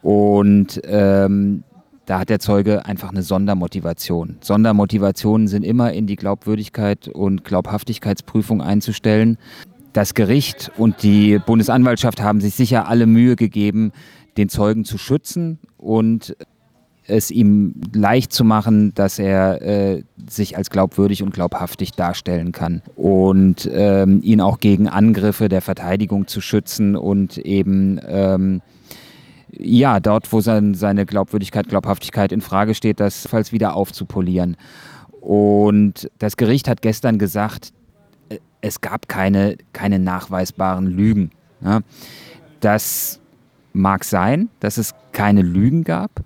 Und 0.01 0.81
ähm, 0.85 1.63
da 2.05 2.19
hat 2.19 2.29
der 2.29 2.39
Zeuge 2.39 2.85
einfach 2.85 3.11
eine 3.11 3.23
Sondermotivation. 3.23 4.37
Sondermotivationen 4.41 5.47
sind 5.47 5.63
immer 5.63 5.93
in 5.93 6.05
die 6.05 6.17
Glaubwürdigkeit 6.17 7.07
und 7.07 7.45
Glaubhaftigkeitsprüfung 7.45 8.61
einzustellen. 8.61 9.37
Das 9.93 10.13
Gericht 10.13 10.71
und 10.77 11.03
die 11.03 11.39
Bundesanwaltschaft 11.39 12.21
haben 12.21 12.41
sich 12.41 12.55
sicher 12.55 12.87
alle 12.87 13.05
Mühe 13.05 13.35
gegeben, 13.35 13.91
den 14.35 14.49
Zeugen 14.49 14.83
zu 14.83 14.97
schützen 14.97 15.59
und 15.77 16.35
es 17.05 17.31
ihm 17.31 17.75
leicht 17.93 18.31
zu 18.31 18.43
machen, 18.43 18.93
dass 18.95 19.19
er 19.19 19.61
äh, 19.61 20.03
sich 20.29 20.57
als 20.57 20.69
glaubwürdig 20.69 21.23
und 21.23 21.33
glaubhaftig 21.33 21.91
darstellen 21.91 22.51
kann 22.51 22.81
und 22.95 23.69
ähm, 23.73 24.21
ihn 24.23 24.41
auch 24.41 24.59
gegen 24.59 24.87
Angriffe 24.87 25.49
der 25.49 25.61
Verteidigung 25.61 26.27
zu 26.27 26.39
schützen 26.39 26.95
und 26.95 27.37
eben 27.37 27.99
ähm, 28.07 28.61
ja, 29.51 29.99
dort, 29.99 30.31
wo 30.31 30.41
sein, 30.41 30.73
seine 30.73 31.05
Glaubwürdigkeit, 31.05 31.67
Glaubhaftigkeit 31.67 32.31
in 32.31 32.41
Frage 32.41 32.73
steht, 32.73 32.99
das 32.99 33.27
falls 33.27 33.51
wieder 33.51 33.75
aufzupolieren. 33.75 34.57
Und 35.21 36.09
das 36.19 36.37
Gericht 36.37 36.67
hat 36.67 36.81
gestern 36.81 37.17
gesagt, 37.17 37.71
äh, 38.29 38.39
es 38.61 38.81
gab 38.81 39.07
keine, 39.07 39.57
keine 39.73 39.99
nachweisbaren 39.99 40.87
Lügen. 40.87 41.31
Ja. 41.63 41.81
Das 42.61 43.19
mag 43.73 44.03
sein, 44.03 44.49
dass 44.59 44.77
es 44.77 44.93
keine 45.11 45.41
Lügen 45.41 45.83
gab, 45.83 46.21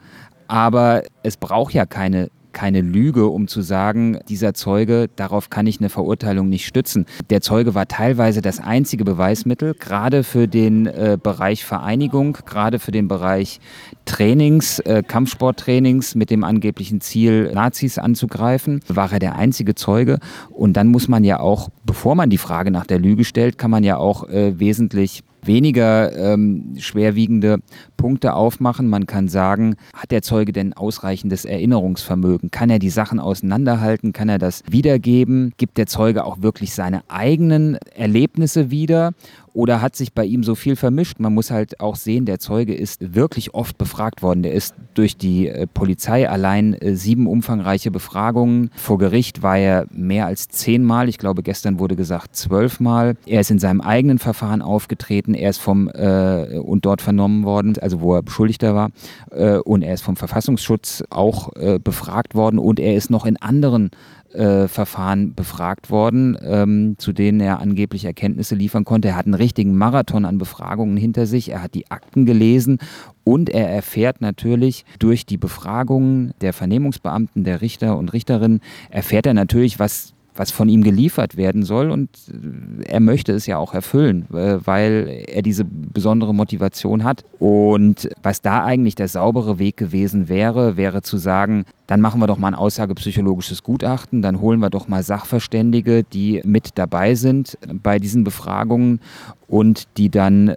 aber 0.48 1.04
es 1.24 1.38
braucht 1.38 1.74
ja 1.74 1.86
keine 1.86 2.30
keine 2.58 2.82
Lüge, 2.82 3.28
um 3.28 3.48
zu 3.48 3.62
sagen, 3.62 4.18
dieser 4.30 4.56
Zeuge, 4.56 5.12
darauf 5.16 5.52
kann 5.52 5.68
ich 5.68 5.80
eine 5.80 5.90
Verurteilung 5.90 6.50
nicht 6.50 6.66
stützen. 6.66 7.06
Der 7.30 7.40
Zeuge 7.40 7.76
war 7.76 7.88
teilweise 7.88 8.42
das 8.42 8.60
einzige 8.60 9.06
Beweismittel, 9.06 9.76
gerade 9.76 10.24
für 10.24 10.48
den 10.48 10.88
äh, 10.88 11.20
Bereich 11.22 11.64
Vereinigung, 11.64 12.36
gerade 12.48 12.80
für 12.80 12.90
den 12.90 13.08
Bereich 13.08 13.60
Trainings, 14.06 14.80
äh, 14.80 15.04
Kampfsporttrainings 15.08 16.16
mit 16.16 16.32
dem 16.32 16.44
angeblichen 16.44 17.00
Ziel, 17.00 17.52
Nazis 17.54 18.00
anzugreifen, 18.00 18.80
war 18.88 19.14
er 19.14 19.20
der 19.20 19.36
einzige 19.36 19.76
Zeuge. 19.76 20.18
Und 20.50 20.74
dann 20.78 20.88
muss 20.88 21.08
man 21.08 21.24
ja 21.24 21.40
auch, 21.40 21.70
bevor 21.86 22.16
man 22.16 22.32
die 22.32 22.40
Frage 22.40 22.72
nach 22.72 22.88
der 22.88 22.98
Lüge 22.98 23.24
stellt, 23.24 23.60
kann 23.60 23.70
man 23.70 23.84
ja 23.84 23.98
auch 23.98 24.30
äh, 24.30 24.60
wesentlich 24.60 25.24
weniger 25.48 26.16
ähm, 26.16 26.76
schwerwiegende 26.78 27.60
Punkte 27.96 28.34
aufmachen. 28.34 28.88
Man 28.88 29.08
kann 29.08 29.28
sagen, 29.28 29.76
hat 29.94 30.12
der 30.12 30.22
Zeuge 30.22 30.52
denn 30.54 30.74
ausreichendes 30.74 31.46
Erinnerungsvermögen? 31.46 32.52
Kann 32.52 32.70
er 32.70 32.80
die 32.80 32.90
Sachen 32.90 33.20
auseinanderhalten? 33.20 34.14
Kann 34.14 34.30
er 34.30 34.38
das 34.38 34.64
wiedergeben? 34.70 35.54
Gibt 35.58 35.78
der 35.78 35.88
Zeuge 35.88 36.26
auch 36.26 36.42
wirklich 36.42 36.74
seine 36.74 37.02
eigenen 37.10 37.78
Erlebnisse 37.96 38.70
wieder? 38.70 39.14
Oder 39.58 39.82
hat 39.82 39.96
sich 39.96 40.14
bei 40.14 40.24
ihm 40.24 40.44
so 40.44 40.54
viel 40.54 40.76
vermischt? 40.76 41.20
Man 41.20 41.34
muss 41.34 41.50
halt 41.50 41.80
auch 41.80 41.96
sehen, 41.96 42.26
der 42.26 42.38
Zeuge 42.38 42.76
ist 42.76 43.16
wirklich 43.16 43.56
oft 43.56 43.80
befragt 43.80 44.22
worden. 44.22 44.44
Der 44.44 44.54
ist 44.54 44.76
durch 44.94 45.18
die 45.18 45.48
äh, 45.48 45.66
Polizei 45.66 46.30
allein 46.30 46.76
äh, 46.76 46.96
sieben 46.96 47.26
umfangreiche 47.26 47.90
Befragungen. 47.90 48.70
Vor 48.76 49.00
Gericht 49.00 49.42
war 49.42 49.58
er 49.58 49.88
mehr 49.90 50.28
als 50.28 50.48
zehnmal. 50.50 51.10
Ich 51.10 51.18
glaube, 51.18 51.42
gestern 51.42 51.80
wurde 51.80 51.96
gesagt 51.96 52.36
zwölfmal. 52.36 53.16
Er 53.26 53.42
ist 53.42 53.50
in 53.50 53.58
seinem 53.58 53.82
eigenen 53.82 54.20
Verfahren 54.20 54.62
aufgetreten. 54.62 55.34
Er 55.38 55.50
ist 55.50 55.60
vom 55.60 55.90
äh, 55.90 56.60
und 56.60 56.86
dort 56.86 57.02
vernommen 57.02 57.44
worden, 57.46 57.76
also 57.80 58.02
wo 58.02 58.16
er 58.16 58.24
Beschuldigter 58.24 58.76
war. 58.76 58.90
Äh, 59.32 59.58
und 59.58 59.82
er 59.82 59.94
ist 59.94 60.04
vom 60.04 60.16
Verfassungsschutz 60.16 61.04
auch 61.10 61.56
äh, 61.56 61.80
befragt 61.80 62.36
worden. 62.36 62.60
Und 62.60 62.80
er 62.80 62.96
ist 62.96 63.10
noch 63.10 63.26
in 63.26 63.38
anderen 63.38 63.92
äh, 64.34 64.68
Verfahren 64.68 65.34
befragt 65.34 65.90
worden, 65.90 66.38
ähm, 66.44 66.96
zu 66.98 67.14
denen 67.14 67.40
er 67.40 67.60
angeblich 67.60 68.06
Erkenntnisse 68.06 68.56
liefern 68.56 68.86
konnte. 68.86 69.08
Er 69.08 69.16
hat 69.16 69.26
einen 69.26 69.34
richtigen 69.34 69.78
Marathon 69.78 70.26
an 70.26 70.38
Befragungen 70.38 70.98
hinter 70.98 71.26
sich, 71.26 71.52
er 71.52 71.64
hat 71.64 71.74
die 71.74 71.90
Akten 71.90 72.26
gelesen 72.26 72.80
und 73.24 73.50
er 73.50 73.70
erfährt 73.70 74.22
natürlich 74.22 74.86
durch 75.00 75.26
die 75.26 75.38
Befragungen 75.38 76.34
der 76.42 76.54
Vernehmungsbeamten, 76.54 77.44
der 77.46 77.62
Richter 77.62 77.98
und 77.98 78.14
Richterinnen, 78.14 78.62
erfährt 78.90 79.26
er 79.26 79.34
natürlich, 79.34 79.80
was 79.80 80.14
was 80.38 80.52
von 80.52 80.70
ihm 80.70 80.84
geliefert 80.84 81.36
werden 81.36 81.64
soll 81.64 81.92
und 81.92 82.10
äh, 82.30 82.86
er 82.86 83.00
möchte 83.00 83.34
es 83.34 83.46
ja 83.46 83.58
auch 83.58 83.74
erfüllen, 83.74 84.28
äh, 84.34 84.60
weil 84.64 85.26
er 85.28 85.42
diese 85.42 85.66
besondere 85.66 86.34
Motivation 86.34 87.04
hat. 87.04 87.26
Und 87.40 88.10
was 88.24 88.42
da 88.42 88.64
eigentlich 88.64 88.96
der 88.96 89.08
saubere 89.08 89.60
Weg 89.60 89.78
gewesen 89.78 90.30
wäre, 90.30 90.78
wäre 90.78 91.02
zu 91.02 91.18
sagen, 91.18 91.66
dann 91.88 92.02
machen 92.02 92.22
wir 92.22 92.28
doch 92.28 92.38
mal 92.38 92.50
ein 92.50 92.56
aussagepsychologisches 92.56 93.64
Gutachten, 93.64 94.22
dann 94.22 94.40
holen 94.40 94.60
wir 94.60 94.70
doch 94.70 94.88
mal 94.88 95.04
Sachverständige, 95.04 96.04
die 96.04 96.42
mit 96.46 96.72
dabei 96.76 97.16
sind 97.16 97.58
bei 97.84 98.00
diesen 98.00 98.24
Befragungen 98.24 99.00
und 99.48 99.88
die 99.98 100.10
dann 100.10 100.56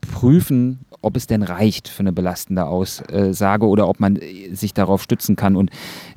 prüfen, 0.00 0.80
ob 1.02 1.16
es 1.16 1.26
denn 1.26 1.42
reicht 1.42 1.88
für 1.88 2.00
eine 2.00 2.12
belastende 2.12 2.64
Aussage 2.64 3.66
oder 3.66 3.88
ob 3.88 4.00
man 4.00 4.18
sich 4.52 4.72
darauf 4.72 5.02
stützen 5.02 5.36
kann. 5.36 5.56
Und 5.56 5.70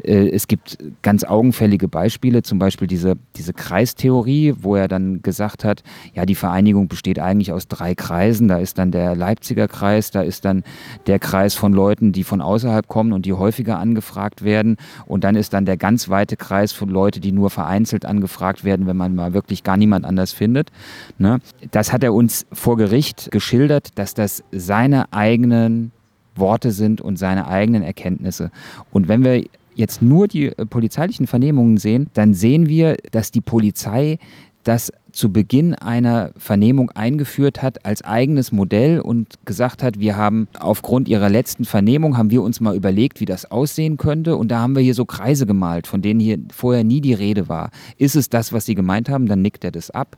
äh, 0.03 0.29
es 0.29 0.47
gibt 0.47 0.77
ganz 1.01 1.23
augenfällige 1.23 1.87
Beispiele, 1.87 2.43
zum 2.43 2.59
Beispiel 2.59 2.87
diese, 2.87 3.15
diese 3.35 3.53
Kreistheorie, 3.53 4.53
wo 4.59 4.75
er 4.75 4.87
dann 4.87 5.21
gesagt 5.21 5.63
hat, 5.63 5.83
ja, 6.13 6.25
die 6.25 6.35
Vereinigung 6.35 6.87
besteht 6.87 7.19
eigentlich 7.19 7.51
aus 7.51 7.67
drei 7.67 7.95
Kreisen. 7.95 8.47
Da 8.47 8.57
ist 8.57 8.77
dann 8.77 8.91
der 8.91 9.15
Leipziger 9.15 9.67
Kreis, 9.67 10.11
da 10.11 10.21
ist 10.21 10.45
dann 10.45 10.63
der 11.07 11.19
Kreis 11.19 11.55
von 11.55 11.73
Leuten, 11.73 12.11
die 12.11 12.23
von 12.23 12.41
außerhalb 12.41 12.87
kommen 12.87 13.11
und 13.11 13.25
die 13.25 13.33
häufiger 13.33 13.79
angefragt 13.79 14.43
werden. 14.43 14.77
Und 15.05 15.23
dann 15.23 15.35
ist 15.35 15.53
dann 15.53 15.65
der 15.65 15.77
ganz 15.77 16.09
weite 16.09 16.37
Kreis 16.37 16.71
von 16.71 16.89
Leuten, 16.89 17.21
die 17.21 17.31
nur 17.31 17.49
vereinzelt 17.49 18.05
angefragt 18.05 18.63
werden, 18.63 18.85
wenn 18.85 18.97
man 18.97 19.15
mal 19.15 19.33
wirklich 19.33 19.63
gar 19.63 19.77
niemand 19.77 20.05
anders 20.05 20.31
findet. 20.31 20.69
Ne? 21.17 21.39
Das 21.71 21.91
hat 21.91 22.03
er 22.03 22.13
uns 22.13 22.45
vor 22.51 22.77
Gericht 22.77 23.31
geschildert, 23.31 23.97
dass 23.97 24.13
das 24.13 24.43
seine 24.75 25.13
eigenen 25.13 25.93
Worte 26.35 26.71
sind 26.71 26.99
und 26.99 27.17
seine 27.17 27.47
eigenen 27.47 27.81
Erkenntnisse. 27.81 28.51
Und 28.91 29.07
wenn 29.07 29.23
wir 29.23 29.45
jetzt 29.73 30.01
nur 30.01 30.27
die 30.27 30.47
äh, 30.47 30.65
polizeilichen 30.65 31.27
Vernehmungen 31.27 31.77
sehen, 31.77 32.07
dann 32.13 32.33
sehen 32.33 32.67
wir, 32.67 32.97
dass 33.11 33.31
die 33.31 33.39
Polizei 33.39 34.19
das 34.63 34.91
zu 35.15 35.31
Beginn 35.31 35.73
einer 35.73 36.31
Vernehmung 36.37 36.91
eingeführt 36.91 37.63
hat 37.63 37.85
als 37.85 38.03
eigenes 38.03 38.51
Modell 38.51 38.99
und 38.99 39.33
gesagt 39.45 39.81
hat, 39.81 39.97
wir 39.99 40.17
haben 40.17 40.49
aufgrund 40.59 41.07
ihrer 41.07 41.29
letzten 41.29 41.63
Vernehmung 41.63 42.17
haben 42.17 42.31
wir 42.31 42.41
uns 42.41 42.59
mal 42.59 42.75
überlegt, 42.75 43.21
wie 43.21 43.25
das 43.25 43.49
aussehen 43.49 43.95
könnte. 43.95 44.35
Und 44.35 44.49
da 44.49 44.59
haben 44.59 44.75
wir 44.75 44.83
hier 44.83 44.93
so 44.93 45.05
Kreise 45.05 45.45
gemalt, 45.45 45.87
von 45.87 46.01
denen 46.01 46.19
hier 46.19 46.37
vorher 46.51 46.83
nie 46.83 46.99
die 46.99 47.13
Rede 47.13 47.47
war. 47.47 47.71
Ist 47.97 48.17
es 48.17 48.29
das, 48.29 48.51
was 48.51 48.65
sie 48.65 48.75
gemeint 48.75 49.07
haben, 49.07 49.27
dann 49.27 49.41
nickt 49.41 49.63
er 49.63 49.71
das 49.71 49.89
ab. 49.89 50.17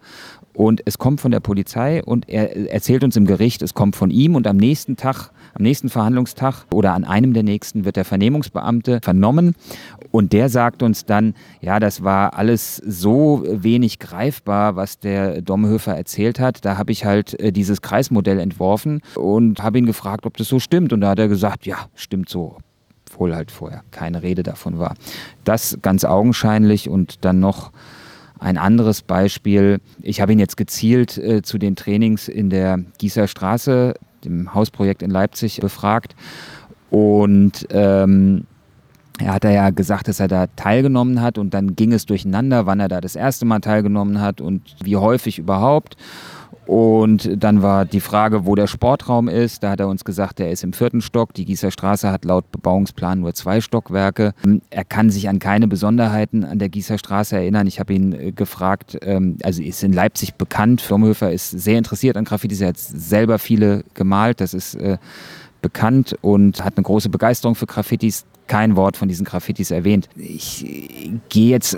Und 0.54 0.82
es 0.86 0.98
kommt 0.98 1.22
von 1.22 1.30
der 1.30 1.42
Polizei 1.42 2.04
und 2.04 2.28
er 2.28 2.72
erzählt 2.72 3.04
uns 3.04 3.16
im 3.16 3.28
Gericht, 3.28 3.62
es 3.62 3.76
kommt 3.76 3.96
von 3.96 4.10
ihm. 4.10 4.36
Und 4.36 4.48
am 4.48 4.58
nächsten 4.58 4.98
Tag 4.98 5.30
am 5.58 5.64
nächsten 5.64 5.90
Verhandlungstag 5.90 6.66
oder 6.72 6.94
an 6.94 7.04
einem 7.04 7.34
der 7.34 7.42
nächsten 7.42 7.84
wird 7.84 7.96
der 7.96 8.06
Vernehmungsbeamte 8.06 9.00
vernommen. 9.02 9.56
Und 10.12 10.32
der 10.32 10.50
sagt 10.50 10.84
uns 10.84 11.06
dann, 11.06 11.34
ja, 11.62 11.80
das 11.80 12.04
war 12.04 12.36
alles 12.36 12.76
so 12.78 13.44
wenig 13.48 13.98
greifbar, 13.98 14.76
was 14.76 14.87
der 14.96 15.42
Domhöfer 15.42 15.96
erzählt 15.96 16.40
hat. 16.40 16.66
Da 16.66 16.78
habe 16.78 16.92
ich 16.92 17.06
halt 17.06 17.40
äh, 17.40 17.52
dieses 17.52 17.82
Kreismodell 17.82 18.40
entworfen 18.40 19.02
und 19.16 19.62
habe 19.62 19.78
ihn 19.78 19.86
gefragt, 19.86 20.26
ob 20.26 20.38
das 20.38 20.48
so 20.48 20.60
stimmt. 20.60 20.94
Und 20.94 21.02
da 21.02 21.10
hat 21.10 21.20
er 21.20 21.28
gesagt, 21.28 21.66
ja, 21.66 21.78
stimmt 21.96 22.30
so 22.30 22.58
obwohl 23.10 23.34
halt 23.34 23.52
vorher 23.52 23.84
keine 23.92 24.22
Rede 24.22 24.44
davon 24.44 24.80
war. 24.80 24.94
Das 25.44 25.80
ganz 25.82 26.04
augenscheinlich 26.04 26.90
und 26.90 27.24
dann 27.26 27.40
noch 27.40 27.72
ein 28.38 28.58
anderes 28.58 29.02
Beispiel. 29.02 29.80
Ich 30.02 30.22
habe 30.22 30.34
ihn 30.34 30.40
jetzt 30.40 30.58
gezielt 30.58 31.18
äh, 31.18 31.42
zu 31.42 31.58
den 31.58 31.76
Trainings 31.76 32.28
in 32.28 32.50
der 32.50 32.80
Gießer 32.98 33.28
Straße 33.28 33.96
dem 34.24 34.54
Hausprojekt 34.54 35.02
in 35.02 35.12
Leipzig 35.12 35.60
befragt. 35.60 36.16
Und 36.90 37.68
ähm, 37.72 38.46
er 39.20 39.34
hat 39.34 39.44
ja 39.44 39.70
gesagt, 39.72 40.08
dass 40.08 40.20
er 40.20 40.28
da 40.28 40.48
teilgenommen 40.56 41.22
hat 41.22 41.38
und 41.38 41.54
dann 41.54 41.76
ging 41.76 41.92
es 41.92 42.06
durcheinander, 42.06 42.66
wann 42.66 42.80
er 42.80 42.88
da 42.88 43.02
das 43.02 43.16
erste 43.16 43.46
Mal 43.46 43.60
teilgenommen 43.60 44.22
hat 44.22 44.42
und 44.42 44.76
wie 44.84 44.96
häufig 44.96 45.40
überhaupt. 45.40 45.98
Und 46.68 47.42
dann 47.42 47.62
war 47.62 47.86
die 47.86 48.02
Frage, 48.02 48.46
wo 48.46 48.54
der 48.54 48.68
Sportraum 48.68 49.30
ist. 49.30 49.64
Da 49.64 49.72
hat 49.72 49.80
er 49.80 49.88
uns 49.88 50.04
gesagt, 50.04 50.42
er 50.42 50.52
ist 50.52 50.66
im 50.66 50.74
vierten 50.74 51.00
Stock. 51.00 51.34
Die 51.34 51.46
Gießer 51.46 51.72
Straße 51.72 52.12
hat 52.12 52.26
laut 52.26 52.52
Bebauungsplan 52.52 53.22
nur 53.22 53.34
zwei 53.34 53.62
Stockwerke. 53.62 54.34
Er 54.70 54.84
kann 54.84 55.10
sich 55.10 55.30
an 55.30 55.40
keine 55.40 55.70
Besonderheiten 55.70 56.44
an 56.44 56.60
der 56.60 56.68
Gießer 56.68 56.98
Straße 56.98 57.38
erinnern. 57.38 57.68
Ich 57.68 57.80
habe 57.80 57.94
ihn 57.94 58.12
äh, 58.12 58.32
gefragt, 58.34 58.98
ähm, 59.02 59.38
also 59.44 59.64
ist 59.64 59.82
in 59.82 59.94
Leipzig 59.94 60.36
bekannt. 60.36 60.84
Domhöfer 60.90 61.32
ist 61.32 61.52
sehr 61.52 61.78
interessiert 61.78 62.18
an 62.18 62.26
Graffitis. 62.26 62.60
Er 62.60 62.70
hat 62.70 62.78
selber 62.78 63.40
viele 63.40 63.86
gemalt. 63.94 64.42
Das 64.42 64.54
ist 64.54 64.76
äh, 64.76 64.98
bekannt 65.68 66.16
und 66.22 66.64
hat 66.64 66.78
eine 66.78 66.84
große 66.84 67.10
Begeisterung 67.10 67.54
für 67.54 67.66
Graffitis 67.66 68.26
kein 68.48 68.78
Wort 68.78 68.96
von 68.96 69.10
diesen 69.10 69.26
Graffitis 69.26 69.72
erwähnt. 69.72 70.08
Ich 70.16 70.66
gehe 71.28 71.50
jetzt, 71.50 71.78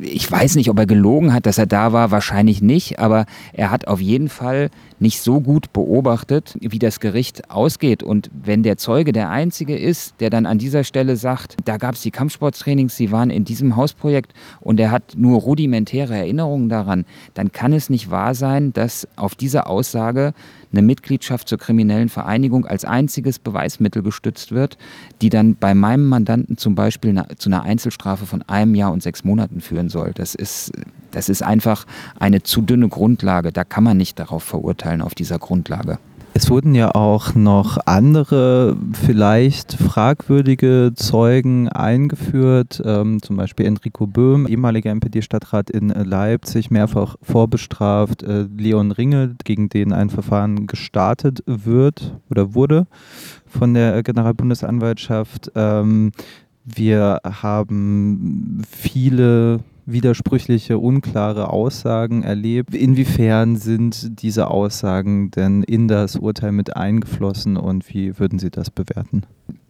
ich 0.00 0.30
weiß 0.30 0.54
nicht, 0.54 0.70
ob 0.70 0.78
er 0.78 0.86
gelogen 0.86 1.32
hat, 1.32 1.46
dass 1.46 1.58
er 1.58 1.66
da 1.66 1.92
war, 1.92 2.12
wahrscheinlich 2.12 2.62
nicht, 2.62 3.00
aber 3.00 3.26
er 3.52 3.72
hat 3.72 3.88
auf 3.88 4.00
jeden 4.00 4.28
Fall 4.28 4.70
nicht 5.00 5.20
so 5.20 5.40
gut 5.40 5.72
beobachtet, 5.72 6.56
wie 6.60 6.78
das 6.78 7.00
Gericht 7.00 7.50
ausgeht. 7.50 8.04
Und 8.04 8.30
wenn 8.32 8.62
der 8.62 8.76
Zeuge 8.76 9.12
der 9.12 9.30
Einzige 9.30 9.76
ist, 9.76 10.14
der 10.20 10.30
dann 10.30 10.46
an 10.46 10.58
dieser 10.58 10.84
Stelle 10.84 11.16
sagt, 11.16 11.56
da 11.64 11.76
gab 11.78 11.96
es 11.96 12.02
die 12.02 12.12
Kampfsporttrainings, 12.12 12.96
sie 12.96 13.10
waren 13.10 13.30
in 13.30 13.44
diesem 13.44 13.74
Hausprojekt 13.74 14.32
und 14.60 14.78
er 14.78 14.92
hat 14.92 15.14
nur 15.16 15.40
rudimentäre 15.40 16.16
Erinnerungen 16.16 16.68
daran, 16.68 17.04
dann 17.34 17.50
kann 17.50 17.72
es 17.72 17.90
nicht 17.90 18.10
wahr 18.10 18.36
sein, 18.36 18.72
dass 18.72 19.08
auf 19.16 19.34
diese 19.34 19.66
Aussage 19.66 20.32
eine 20.76 20.86
Mitgliedschaft 20.86 21.48
zur 21.48 21.58
kriminellen 21.58 22.08
Vereinigung 22.08 22.66
als 22.66 22.84
einziges 22.84 23.38
Beweismittel 23.38 24.02
gestützt 24.02 24.52
wird, 24.52 24.76
die 25.22 25.28
dann 25.28 25.56
bei 25.56 25.74
meinem 25.74 26.08
Mandanten 26.08 26.56
zum 26.56 26.74
Beispiel 26.74 27.22
zu 27.38 27.48
einer 27.48 27.62
Einzelstrafe 27.62 28.26
von 28.26 28.42
einem 28.42 28.74
Jahr 28.74 28.92
und 28.92 29.02
sechs 29.02 29.24
Monaten 29.24 29.60
führen 29.60 29.88
soll. 29.88 30.12
Das 30.14 30.34
ist, 30.34 30.72
das 31.10 31.28
ist 31.28 31.42
einfach 31.42 31.86
eine 32.18 32.42
zu 32.42 32.62
dünne 32.62 32.88
Grundlage. 32.88 33.52
Da 33.52 33.64
kann 33.64 33.84
man 33.84 33.96
nicht 33.96 34.18
darauf 34.18 34.42
verurteilen, 34.42 35.00
auf 35.00 35.14
dieser 35.14 35.38
Grundlage. 35.38 35.98
Es 36.36 36.50
wurden 36.50 36.74
ja 36.74 36.92
auch 36.96 37.36
noch 37.36 37.78
andere, 37.86 38.76
vielleicht 38.92 39.74
fragwürdige 39.74 40.90
Zeugen 40.96 41.68
eingeführt, 41.68 42.82
ähm, 42.84 43.22
zum 43.22 43.36
Beispiel 43.36 43.66
Enrico 43.66 44.08
Böhm, 44.08 44.48
ehemaliger 44.48 44.90
NPD-Stadtrat 44.90 45.70
in 45.70 45.90
Leipzig, 45.90 46.72
mehrfach 46.72 47.14
vorbestraft, 47.22 48.24
äh, 48.24 48.48
Leon 48.56 48.90
Ringel, 48.90 49.36
gegen 49.44 49.68
den 49.68 49.92
ein 49.92 50.10
Verfahren 50.10 50.66
gestartet 50.66 51.44
wird 51.46 52.18
oder 52.28 52.52
wurde 52.54 52.88
von 53.46 53.72
der 53.72 54.02
Generalbundesanwaltschaft. 54.02 55.52
Ähm, 55.54 56.10
wir 56.64 57.20
haben 57.24 58.62
viele 58.68 59.60
widersprüchliche, 59.86 60.78
unklare 60.78 61.50
Aussagen 61.50 62.22
erlebt. 62.22 62.74
Inwiefern 62.74 63.56
sind 63.56 64.22
diese 64.22 64.48
Aussagen 64.48 65.30
denn 65.30 65.62
in 65.62 65.88
das 65.88 66.16
Urteil 66.16 66.52
mit 66.52 66.76
eingeflossen 66.76 67.56
und 67.56 67.92
wie 67.92 68.18
würden 68.18 68.38
Sie 68.38 68.50
das 68.50 68.70
bewerten? 68.70 69.22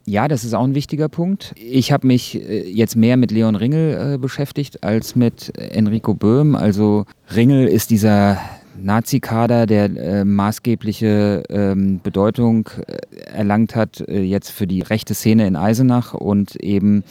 Ja, 0.07 0.27
das 0.27 0.43
ist 0.43 0.53
auch 0.53 0.63
ein 0.63 0.75
wichtiger 0.75 1.09
Punkt. 1.09 1.53
Ich 1.57 1.91
habe 1.91 2.05
mich 2.05 2.35
äh, 2.35 2.69
jetzt 2.69 2.95
mehr 2.95 3.17
mit 3.17 3.31
Leon 3.31 3.55
Ringel 3.55 4.13
äh, 4.13 4.17
beschäftigt 4.19 4.83
als 4.83 5.15
mit 5.15 5.57
Enrico 5.57 6.13
Böhm. 6.13 6.55
Also 6.55 7.05
Ringel 7.35 7.67
ist 7.67 7.89
dieser 7.89 8.37
Nazi-Kader, 8.77 9.65
der 9.65 9.85
äh, 9.85 10.25
maßgebliche 10.25 11.43
ähm, 11.49 11.99
Bedeutung 12.01 12.69
äh, 12.87 12.97
erlangt 13.25 13.75
hat, 13.75 14.01
äh, 14.01 14.21
jetzt 14.21 14.51
für 14.51 14.67
die 14.67 14.81
rechte 14.81 15.13
Szene 15.13 15.47
in 15.47 15.55
Eisenach 15.55 16.13
und 16.13 16.55
eben 16.57 17.03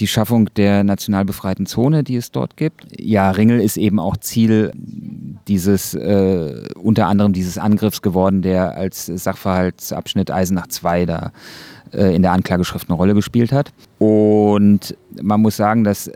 die 0.00 0.06
Schaffung 0.06 0.48
der 0.54 0.84
national 0.84 1.24
befreiten 1.24 1.66
Zone, 1.66 2.04
die 2.04 2.16
es 2.16 2.30
dort 2.30 2.56
gibt. 2.56 2.86
Ja, 3.00 3.30
Ringel 3.30 3.60
ist 3.60 3.76
eben 3.76 3.98
auch 3.98 4.16
Ziel 4.16 4.72
dieses, 5.48 5.94
äh, 5.94 6.62
unter 6.80 7.06
anderem 7.06 7.32
dieses 7.32 7.58
Angriffs 7.58 8.02
geworden, 8.02 8.42
der 8.42 8.76
als 8.76 9.06
Sachverhaltsabschnitt 9.06 10.30
Eisenach 10.30 10.68
2 10.68 11.06
da 11.06 11.32
äh, 11.92 12.14
in 12.14 12.22
der 12.22 12.32
Anklageschrift 12.32 12.88
eine 12.88 12.96
Rolle 12.96 13.14
gespielt 13.14 13.50
hat. 13.50 13.72
Und 13.98 14.96
man 15.20 15.40
muss 15.40 15.56
sagen, 15.56 15.84
dass 15.84 16.10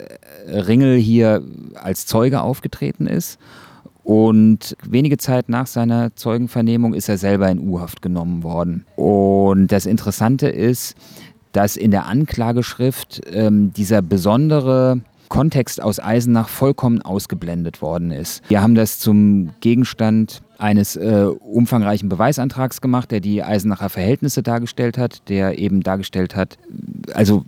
Ringel 0.46 0.96
hier 0.98 1.42
als 1.74 2.06
Zeuge 2.06 2.42
aufgetreten 2.42 3.06
ist 3.06 3.38
und 4.04 4.76
wenige 4.82 5.18
Zeit 5.18 5.48
nach 5.48 5.66
seiner 5.66 6.14
Zeugenvernehmung 6.16 6.94
ist 6.94 7.08
er 7.08 7.18
selber 7.18 7.48
in 7.50 7.60
U-Haft 7.60 8.02
genommen 8.02 8.42
worden. 8.42 8.84
Und 8.96 9.68
das 9.68 9.86
Interessante 9.86 10.48
ist, 10.48 10.96
dass 11.52 11.76
in 11.76 11.90
der 11.90 12.06
Anklageschrift 12.06 13.20
ähm, 13.32 13.72
dieser 13.72 14.02
besondere 14.02 15.00
Kontext 15.28 15.82
aus 15.82 15.98
Eisenach 15.98 16.48
vollkommen 16.48 17.00
ausgeblendet 17.00 17.80
worden 17.80 18.10
ist. 18.10 18.42
Wir 18.50 18.60
haben 18.60 18.74
das 18.74 18.98
zum 18.98 19.50
Gegenstand 19.60 20.42
eines 20.58 20.94
äh, 20.96 21.26
umfangreichen 21.40 22.10
Beweisantrags 22.10 22.82
gemacht, 22.82 23.10
der 23.10 23.20
die 23.20 23.42
Eisenacher 23.42 23.88
Verhältnisse 23.88 24.42
dargestellt 24.42 24.98
hat, 24.98 25.28
der 25.30 25.58
eben 25.58 25.82
dargestellt 25.82 26.36
hat, 26.36 26.58
also 27.14 27.44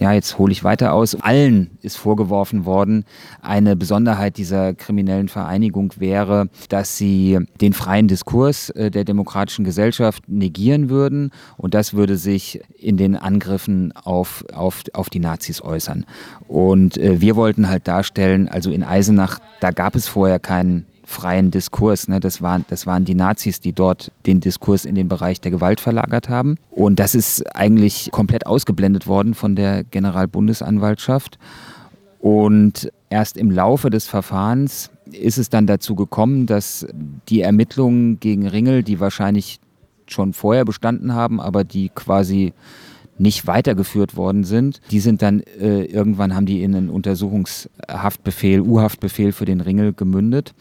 ja, 0.00 0.12
jetzt 0.12 0.38
hole 0.38 0.50
ich 0.50 0.64
weiter 0.64 0.94
aus, 0.94 1.14
allen 1.14 1.78
ist 1.82 1.98
vorgeworfen 1.98 2.64
worden, 2.64 3.04
eine 3.42 3.76
Besonderheit 3.76 4.38
dieser 4.38 4.72
kriminellen 4.72 5.28
Vereinigung 5.28 5.92
wäre, 5.98 6.48
dass 6.70 6.96
sie 6.96 7.38
den 7.60 7.74
freien 7.74 8.08
Diskurs 8.08 8.70
äh, 8.70 8.90
der 8.90 9.04
demokratischen 9.04 9.64
Gesellschaft 9.64 10.24
negieren 10.26 10.88
würden 10.88 11.32
und 11.58 11.74
das 11.74 11.92
würde 11.92 12.16
sich 12.16 12.62
in 12.78 12.96
den 12.96 13.14
Angriffen 13.14 13.92
auf, 13.92 14.42
auf, 14.54 14.84
auf 14.94 15.10
die 15.10 15.20
Nazis 15.20 15.60
äußern. 15.60 16.06
Und 16.48 16.96
äh, 16.96 17.20
wir 17.20 17.36
wollten 17.36 17.68
halt 17.68 17.86
darstellen, 17.86 18.48
also 18.48 18.70
in 18.70 18.82
Eisenach, 18.82 19.38
da 19.60 19.70
gab 19.70 19.94
es 19.94 20.08
vorher 20.08 20.38
keinen 20.38 20.86
freien 21.10 21.50
Diskurs. 21.50 22.08
Ne? 22.08 22.20
Das, 22.20 22.40
waren, 22.40 22.64
das 22.68 22.86
waren 22.86 23.04
die 23.04 23.14
Nazis, 23.14 23.60
die 23.60 23.72
dort 23.72 24.12
den 24.26 24.40
Diskurs 24.40 24.84
in 24.84 24.94
den 24.94 25.08
Bereich 25.08 25.40
der 25.40 25.50
Gewalt 25.50 25.80
verlagert 25.80 26.28
haben. 26.28 26.56
Und 26.70 27.00
das 27.00 27.14
ist 27.14 27.54
eigentlich 27.54 28.10
komplett 28.12 28.46
ausgeblendet 28.46 29.06
worden 29.06 29.34
von 29.34 29.56
der 29.56 29.84
Generalbundesanwaltschaft. 29.84 31.38
Und 32.20 32.92
erst 33.08 33.36
im 33.36 33.50
Laufe 33.50 33.90
des 33.90 34.06
Verfahrens 34.06 34.90
ist 35.10 35.38
es 35.38 35.48
dann 35.48 35.66
dazu 35.66 35.96
gekommen, 35.96 36.46
dass 36.46 36.86
die 37.28 37.40
Ermittlungen 37.40 38.20
gegen 38.20 38.46
Ringel, 38.46 38.82
die 38.82 39.00
wahrscheinlich 39.00 39.58
schon 40.06 40.32
vorher 40.32 40.64
bestanden 40.64 41.14
haben, 41.14 41.40
aber 41.40 41.64
die 41.64 41.88
quasi 41.88 42.52
nicht 43.18 43.46
weitergeführt 43.46 44.16
worden 44.16 44.44
sind. 44.44 44.80
Die 44.90 45.00
sind 45.00 45.22
dann 45.22 45.40
äh, 45.40 45.84
irgendwann 45.84 46.34
haben 46.34 46.46
die 46.46 46.62
in 46.62 46.74
einen 46.74 46.88
Untersuchungshaftbefehl, 46.88 48.62
U-Haftbefehl 48.62 49.32
für 49.32 49.44
den 49.44 49.60
Ringel 49.60 49.92
gemündet. 49.92 50.54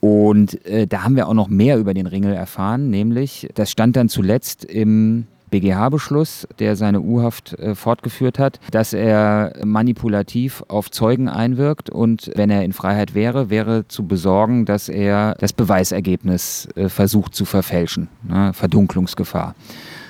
Und 0.00 0.64
äh, 0.66 0.86
da 0.86 1.02
haben 1.02 1.16
wir 1.16 1.28
auch 1.28 1.34
noch 1.34 1.48
mehr 1.48 1.78
über 1.78 1.94
den 1.94 2.06
Ringel 2.06 2.32
erfahren, 2.32 2.90
nämlich 2.90 3.48
das 3.54 3.70
stand 3.70 3.96
dann 3.96 4.08
zuletzt 4.08 4.64
im 4.64 5.26
BGH-Beschluss, 5.50 6.46
der 6.58 6.76
seine 6.76 7.00
U-Haft 7.00 7.58
äh, 7.58 7.74
fortgeführt 7.74 8.38
hat, 8.38 8.60
dass 8.70 8.92
er 8.92 9.54
manipulativ 9.64 10.62
auf 10.68 10.90
Zeugen 10.90 11.28
einwirkt 11.28 11.90
und 11.90 12.30
wenn 12.34 12.50
er 12.50 12.64
in 12.64 12.72
Freiheit 12.72 13.14
wäre, 13.14 13.50
wäre 13.50 13.88
zu 13.88 14.06
besorgen, 14.06 14.66
dass 14.66 14.88
er 14.88 15.34
das 15.38 15.52
Beweisergebnis 15.52 16.68
äh, 16.76 16.88
versucht 16.88 17.34
zu 17.34 17.44
verfälschen. 17.44 18.08
Ne? 18.28 18.52
Verdunklungsgefahr 18.52 19.54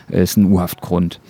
ist 0.09 0.37
ein 0.37 0.51
U-Haftgrund. 0.51 1.21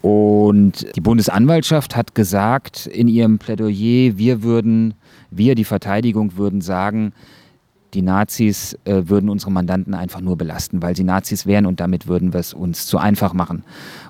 Und 0.00 0.94
die 0.96 1.00
Bundesanwaltschaft 1.00 1.96
hat 1.96 2.14
gesagt 2.14 2.86
in 2.86 3.08
ihrem 3.08 3.38
Plädoyer, 3.38 4.18
wir 4.18 4.42
würden, 4.42 4.94
wir, 5.30 5.54
die 5.54 5.64
Verteidigung, 5.64 6.36
würden 6.36 6.60
sagen, 6.60 7.12
die 7.94 8.02
Nazis 8.02 8.76
äh, 8.84 9.02
würden 9.06 9.28
unsere 9.28 9.52
Mandanten 9.52 9.94
einfach 9.94 10.20
nur 10.20 10.36
belasten, 10.36 10.82
weil 10.82 10.96
sie 10.96 11.04
Nazis 11.04 11.46
wären 11.46 11.66
und 11.66 11.80
damit 11.80 12.06
würden 12.06 12.32
wir 12.32 12.40
es 12.40 12.52
uns 12.52 12.86
zu 12.86 12.98
einfach 12.98 13.32
machen. 13.32 13.64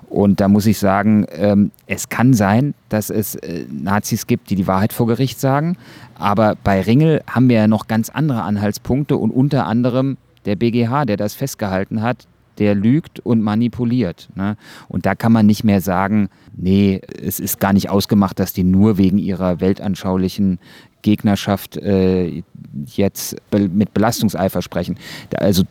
Und 0.09 0.39
da 0.39 0.47
muss 0.47 0.65
ich 0.65 0.79
sagen, 0.79 1.25
ähm, 1.31 1.71
es 1.87 2.09
kann 2.09 2.33
sein, 2.33 2.73
dass 2.89 3.09
es 3.09 3.35
äh, 3.35 3.65
Nazis 3.69 4.27
gibt, 4.27 4.49
die 4.49 4.55
die 4.55 4.67
Wahrheit 4.67 4.93
vor 4.93 5.07
Gericht 5.07 5.39
sagen, 5.39 5.77
aber 6.17 6.55
bei 6.63 6.81
Ringel 6.81 7.21
haben 7.29 7.49
wir 7.49 7.57
ja 7.57 7.67
noch 7.67 7.87
ganz 7.87 8.09
andere 8.09 8.43
Anhaltspunkte 8.43 9.17
und 9.17 9.31
unter 9.31 9.65
anderem 9.65 10.17
der 10.45 10.55
BGH, 10.55 11.05
der 11.05 11.17
das 11.17 11.33
festgehalten 11.33 12.01
hat, 12.01 12.27
der 12.57 12.75
lügt 12.75 13.19
und 13.19 13.41
manipuliert. 13.41 14.29
Ne? 14.35 14.57
Und 14.87 15.05
da 15.05 15.15
kann 15.15 15.31
man 15.31 15.45
nicht 15.45 15.63
mehr 15.63 15.81
sagen, 15.81 16.29
nee, 16.55 17.01
es 17.21 17.39
ist 17.39 17.59
gar 17.59 17.73
nicht 17.73 17.89
ausgemacht, 17.89 18.39
dass 18.39 18.53
die 18.53 18.63
nur 18.63 18.97
wegen 18.97 19.17
ihrer 19.17 19.59
weltanschaulichen 19.59 20.59
Gegnerschaft 21.05 21.77
äh, 21.77 22.41
jetzt 22.87 23.35
be 23.51 23.69
mit 23.69 23.93
Belastungseifer 23.93 24.63
sprechen. 24.63 24.97
Also 25.37 25.63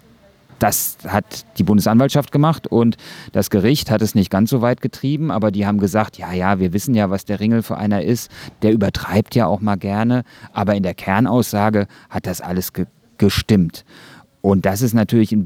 das 0.60 0.96
hat 1.06 1.44
die 1.58 1.64
Bundesanwaltschaft 1.64 2.30
gemacht 2.30 2.68
und 2.68 2.96
das 3.32 3.50
Gericht 3.50 3.90
hat 3.90 4.00
es 4.00 4.14
nicht 4.14 4.30
ganz 4.30 4.48
so 4.48 4.62
weit 4.62 4.80
getrieben, 4.80 5.32
aber 5.32 5.50
die 5.50 5.66
haben 5.66 5.78
gesagt, 5.78 6.16
ja, 6.16 6.32
ja, 6.32 6.60
wir 6.60 6.72
wissen 6.72 6.94
ja, 6.94 7.10
was 7.10 7.24
der 7.24 7.40
Ringel 7.40 7.62
für 7.62 7.76
einer 7.76 8.02
ist, 8.02 8.30
der 8.62 8.72
übertreibt 8.72 9.34
ja 9.34 9.46
auch 9.46 9.60
mal 9.60 9.76
gerne, 9.76 10.22
aber 10.52 10.76
in 10.76 10.84
der 10.84 10.94
Kernaussage 10.94 11.88
hat 12.08 12.26
das 12.26 12.40
alles 12.40 12.72
ge 12.72 12.86
gestimmt. 13.16 13.84
Und 14.40 14.66
das 14.66 14.82
ist 14.82 14.92
natürlich 14.92 15.36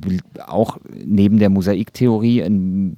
auch 0.46 0.78
neben 1.04 1.38
der 1.38 1.50
Mosaiktheorie 1.50 2.42
ein 2.42 2.96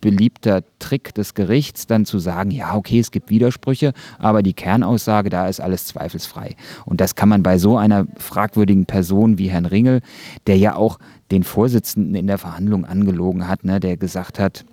beliebter 0.00 0.62
Trick 0.78 1.14
des 1.14 1.34
Gerichts, 1.34 1.86
dann 1.86 2.04
zu 2.04 2.18
sagen, 2.18 2.50
ja, 2.50 2.74
okay, 2.74 2.98
es 2.98 3.10
gibt 3.10 3.30
Widersprüche, 3.30 3.92
aber 4.18 4.42
die 4.42 4.54
Kernaussage, 4.54 5.30
da 5.30 5.48
ist 5.48 5.60
alles 5.60 5.86
zweifelsfrei. 5.86 6.56
Und 6.84 7.00
das 7.00 7.14
kann 7.14 7.28
man 7.28 7.42
bei 7.42 7.58
so 7.58 7.76
einer 7.76 8.06
fragwürdigen 8.16 8.86
Person 8.86 9.38
wie 9.38 9.50
Herrn 9.50 9.66
Ringel, 9.66 10.00
der 10.46 10.56
ja 10.56 10.76
auch 10.76 10.98
den 11.30 11.42
Vorsitzenden 11.42 12.14
in 12.14 12.26
der 12.26 12.38
Verhandlung 12.38 12.84
angelogen 12.84 13.48
hat, 13.48 13.64
ne, 13.64 13.80
der 13.80 13.96
gesagt 13.96 14.38
hat, 14.38 14.64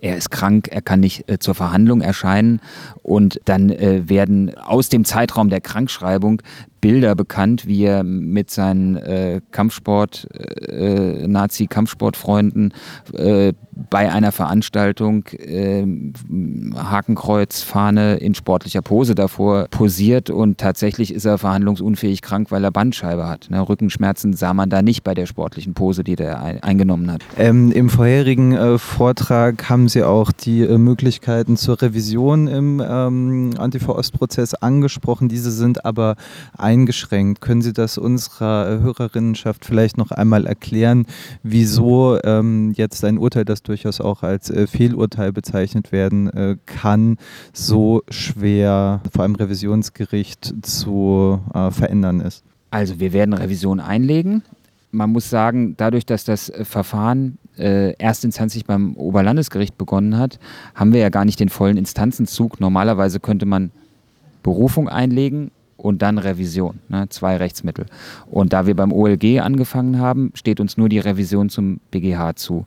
er 0.00 0.16
ist 0.16 0.30
krank, 0.30 0.68
er 0.70 0.82
kann 0.82 1.00
nicht 1.00 1.28
äh, 1.28 1.38
zur 1.38 1.54
Verhandlung 1.54 2.00
erscheinen 2.00 2.60
und 3.02 3.40
dann 3.44 3.70
äh, 3.70 4.08
werden 4.08 4.54
aus 4.56 4.88
dem 4.88 5.04
Zeitraum 5.04 5.50
der 5.50 5.60
Krankschreibung 5.60 6.42
Bilder 6.80 7.16
bekannt, 7.16 7.66
wie 7.66 7.84
er 7.84 8.04
mit 8.04 8.50
seinen 8.50 8.96
äh, 8.96 9.40
Kampfsport, 9.50 10.28
äh, 10.68 11.26
Nazi-Kampfsportfreunden 11.26 12.72
äh, 13.14 13.52
bei 13.90 14.10
einer 14.12 14.32
Veranstaltung 14.32 15.26
äh, 15.26 15.84
Hakenkreuzfahne 16.74 18.16
in 18.16 18.34
sportlicher 18.34 18.82
Pose 18.82 19.14
davor 19.14 19.68
posiert 19.70 20.30
und 20.30 20.58
tatsächlich 20.58 21.12
ist 21.12 21.24
er 21.24 21.38
verhandlungsunfähig 21.38 22.22
krank, 22.22 22.50
weil 22.50 22.64
er 22.64 22.70
Bandscheibe 22.70 23.28
hat. 23.28 23.48
Ne? 23.50 23.68
Rückenschmerzen 23.68 24.32
sah 24.34 24.54
man 24.54 24.70
da 24.70 24.82
nicht 24.82 25.04
bei 25.04 25.14
der 25.14 25.26
sportlichen 25.26 25.74
Pose, 25.74 26.04
die 26.04 26.16
der 26.16 26.42
ein 26.42 26.78
eingenommen 26.78 27.10
hat. 27.10 27.22
Ähm, 27.36 27.72
Im 27.72 27.90
vorherigen 27.90 28.52
äh, 28.52 28.78
Vortrag 28.78 29.68
haben 29.68 29.88
Sie 29.88 30.02
auch 30.02 30.32
die 30.32 30.62
äh, 30.62 30.78
Möglichkeiten 30.78 31.56
zur 31.56 31.80
Revision 31.80 32.46
im 32.46 32.82
ähm, 32.86 33.50
Antifa-Ost-Prozess 33.58 34.54
angesprochen. 34.54 35.28
Diese 35.28 35.50
sind 35.50 35.84
aber 35.84 36.16
eingeschränkt. 36.56 37.40
Können 37.40 37.62
Sie 37.62 37.72
das 37.72 37.98
unserer 37.98 38.70
äh, 38.70 38.80
Hörerinnenschaft 38.80 39.64
vielleicht 39.64 39.96
noch 39.96 40.10
einmal 40.10 40.46
erklären, 40.46 41.06
wieso 41.42 42.18
ähm, 42.22 42.72
jetzt 42.76 43.04
ein 43.04 43.18
Urteil, 43.18 43.44
das 43.44 43.62
durchaus 43.68 44.00
auch 44.00 44.22
als 44.22 44.50
äh, 44.50 44.66
Fehlurteil 44.66 45.32
bezeichnet 45.32 45.92
werden 45.92 46.28
äh, 46.28 46.56
kann, 46.66 47.16
so 47.52 48.02
schwer 48.08 49.00
vor 49.12 49.22
allem 49.22 49.34
Revisionsgericht 49.34 50.54
zu 50.62 51.40
äh, 51.54 51.70
verändern 51.70 52.20
ist? 52.20 52.44
Also 52.70 53.00
wir 53.00 53.12
werden 53.12 53.34
Revision 53.34 53.80
einlegen. 53.80 54.42
Man 54.90 55.10
muss 55.10 55.28
sagen, 55.28 55.74
dadurch, 55.76 56.06
dass 56.06 56.24
das 56.24 56.48
äh, 56.48 56.64
Verfahren 56.64 57.38
äh, 57.58 57.92
erstinstanzlich 57.98 58.64
beim 58.64 58.94
Oberlandesgericht 58.94 59.76
begonnen 59.76 60.18
hat, 60.18 60.38
haben 60.74 60.92
wir 60.92 61.00
ja 61.00 61.10
gar 61.10 61.24
nicht 61.24 61.40
den 61.40 61.48
vollen 61.48 61.76
Instanzenzug. 61.76 62.60
Normalerweise 62.60 63.20
könnte 63.20 63.46
man 63.46 63.70
Berufung 64.42 64.88
einlegen 64.88 65.50
und 65.78 66.02
dann 66.02 66.18
Revision, 66.18 66.80
ne? 66.88 67.08
zwei 67.08 67.36
Rechtsmittel. 67.36 67.86
Und 68.26 68.52
da 68.52 68.66
wir 68.66 68.76
beim 68.76 68.92
OLG 68.92 69.40
angefangen 69.40 69.98
haben, 69.98 70.32
steht 70.34 70.60
uns 70.60 70.76
nur 70.76 70.88
die 70.88 70.98
Revision 70.98 71.48
zum 71.48 71.80
BGH 71.90 72.36
zu. 72.36 72.66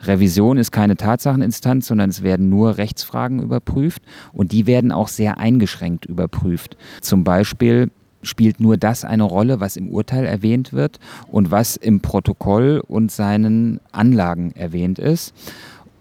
Revision 0.00 0.56
ist 0.56 0.70
keine 0.70 0.96
Tatsacheninstanz, 0.96 1.88
sondern 1.88 2.08
es 2.08 2.22
werden 2.22 2.48
nur 2.48 2.78
Rechtsfragen 2.78 3.42
überprüft 3.42 4.02
und 4.32 4.52
die 4.52 4.66
werden 4.66 4.92
auch 4.92 5.08
sehr 5.08 5.38
eingeschränkt 5.38 6.06
überprüft. 6.06 6.76
Zum 7.00 7.24
Beispiel 7.24 7.90
spielt 8.22 8.60
nur 8.60 8.76
das 8.76 9.04
eine 9.04 9.24
Rolle, 9.24 9.58
was 9.58 9.76
im 9.76 9.90
Urteil 9.90 10.24
erwähnt 10.24 10.72
wird 10.72 11.00
und 11.26 11.50
was 11.50 11.76
im 11.76 12.00
Protokoll 12.00 12.80
und 12.86 13.10
seinen 13.10 13.80
Anlagen 13.90 14.52
erwähnt 14.52 15.00
ist. 15.00 15.34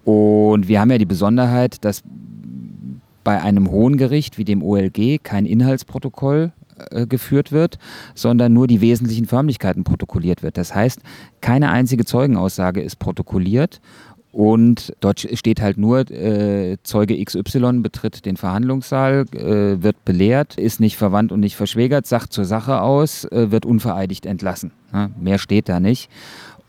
Und 0.04 0.68
wir 0.68 0.80
haben 0.80 0.92
ja 0.92 1.00
die 1.00 1.06
Besonderheit, 1.06 1.84
dass 1.84 2.04
bei 3.24 3.42
einem 3.42 3.70
hohen 3.70 3.98
Gericht 3.98 4.38
wie 4.38 4.46
dem 4.46 4.64
OLG 4.64 5.20
kein 5.24 5.46
Inhaltsprotokoll 5.46 6.52
äh, 6.90 7.06
geführt 7.06 7.52
wird, 7.52 7.78
sondern 8.16 8.54
nur 8.54 8.68
die 8.68 8.82
wesentlichen 8.82 9.26
Förmlichkeiten 9.26 9.84
protokolliert 9.84 10.44
wird. 10.44 10.58
Das 10.58 10.74
heißt, 10.74 11.00
keine 11.42 11.70
einzige 11.70 12.06
Zeugenaussage 12.06 12.82
ist 12.82 12.98
protokolliert 12.98 13.82
und 14.32 14.94
dort 15.02 15.20
steht 15.20 15.62
halt 15.62 15.78
nur, 15.78 16.10
äh, 16.10 16.78
Zeuge 16.84 17.24
XY 17.24 17.80
betritt 17.82 18.26
den 18.26 18.38
Verhandlungssaal, 18.38 19.26
äh, 19.34 19.84
wird 19.84 20.06
belehrt, 20.06 20.58
ist 20.58 20.80
nicht 20.80 20.96
verwandt 20.96 21.32
und 21.34 21.42
nicht 21.42 21.58
verschwägert, 21.58 22.08
sagt 22.08 22.32
zur 22.32 22.46
Sache 22.46 22.82
aus, 22.82 23.26
äh, 23.26 23.52
wird 23.52 23.66
unvereidigt 23.66 24.26
entlassen. 24.26 24.72
Ja, 24.94 25.10
mehr 25.20 25.38
steht 25.38 25.68
da 25.68 25.80
nicht. 25.80 26.10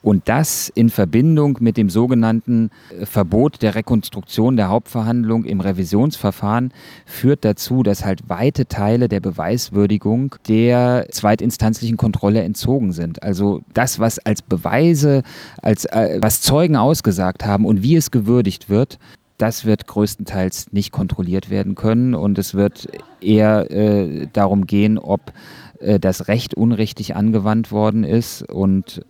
Und 0.02 0.28
das 0.28 0.68
in 0.68 0.90
Verbindung 0.90 1.58
mit 1.60 1.76
dem 1.76 1.88
sogenannten 1.88 2.70
äh, 2.90 3.06
Verbot 3.06 3.62
der 3.62 3.74
Rekonstruktion 3.74 4.56
der 4.56 4.68
Hauptverhandlung 4.68 5.44
im 5.44 5.60
Revisionsverfahren 5.60 6.72
führt 7.06 7.44
dazu, 7.44 7.82
dass 7.82 8.04
halt 8.04 8.28
weite 8.28 8.66
Teile 8.66 9.08
der 9.08 9.20
Beweiswürdigung 9.20 10.34
der 10.48 11.06
zweitinstanzlichen 11.10 11.96
Kontrolle 11.96 12.42
entzogen 12.42 12.92
sind. 12.92 13.22
Also 13.22 13.62
das, 13.74 14.00
was 14.00 14.18
als 14.18 14.42
Beweise, 14.42 15.22
als 15.62 15.84
äh, 15.86 16.18
was 16.20 16.40
Zeugen 16.40 16.76
ausgesagt 16.76 17.44
haben 17.44 17.64
und 17.64 17.82
wie 17.82 17.96
es 17.96 18.10
gewürdigt 18.10 18.68
wird, 18.68 18.98
das 19.38 19.64
wird 19.64 19.86
größtenteils 19.86 20.72
nicht 20.72 20.92
kontrolliert 20.92 21.50
werden 21.50 21.74
können 21.74 22.14
und 22.14 22.38
es 22.38 22.54
wird 22.54 22.88
eher 23.20 23.70
äh, 23.70 24.28
darum 24.32 24.66
gehen, 24.66 24.98
ob 24.98 25.32
äh, 25.80 25.98
das 25.98 26.28
Recht 26.28 26.54
unrichtig 26.54 27.16
angewandt 27.16 27.72
worden 27.72 28.04
ist 28.04 28.42
und 28.48 29.04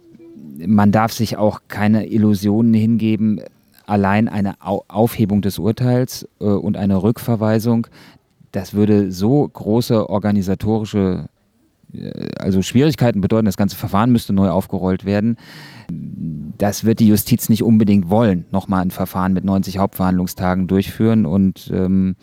man 0.58 0.92
darf 0.92 1.12
sich 1.12 1.36
auch 1.36 1.60
keine 1.68 2.06
Illusionen 2.06 2.74
hingeben, 2.74 3.40
allein 3.86 4.28
eine 4.28 4.54
Aufhebung 4.60 5.42
des 5.42 5.58
Urteils 5.58 6.28
äh, 6.40 6.44
und 6.44 6.76
eine 6.76 7.02
Rückverweisung, 7.02 7.86
das 8.52 8.74
würde 8.74 9.10
so 9.10 9.48
große 9.48 10.08
organisatorische 10.08 11.28
äh, 11.92 12.30
also 12.38 12.62
Schwierigkeiten 12.62 13.20
bedeuten, 13.20 13.46
das 13.46 13.56
ganze 13.56 13.76
Verfahren 13.76 14.12
müsste 14.12 14.32
neu 14.32 14.50
aufgerollt 14.50 15.04
werden. 15.04 15.36
Das 16.58 16.84
wird 16.84 17.00
die 17.00 17.08
Justiz 17.08 17.48
nicht 17.48 17.62
unbedingt 17.62 18.08
wollen, 18.08 18.44
nochmal 18.50 18.82
ein 18.82 18.90
Verfahren 18.90 19.32
mit 19.32 19.44
90 19.44 19.78
Hauptverhandlungstagen 19.78 20.68
durchführen 20.68 21.26
und 21.26 21.70
ähm, 21.74 22.16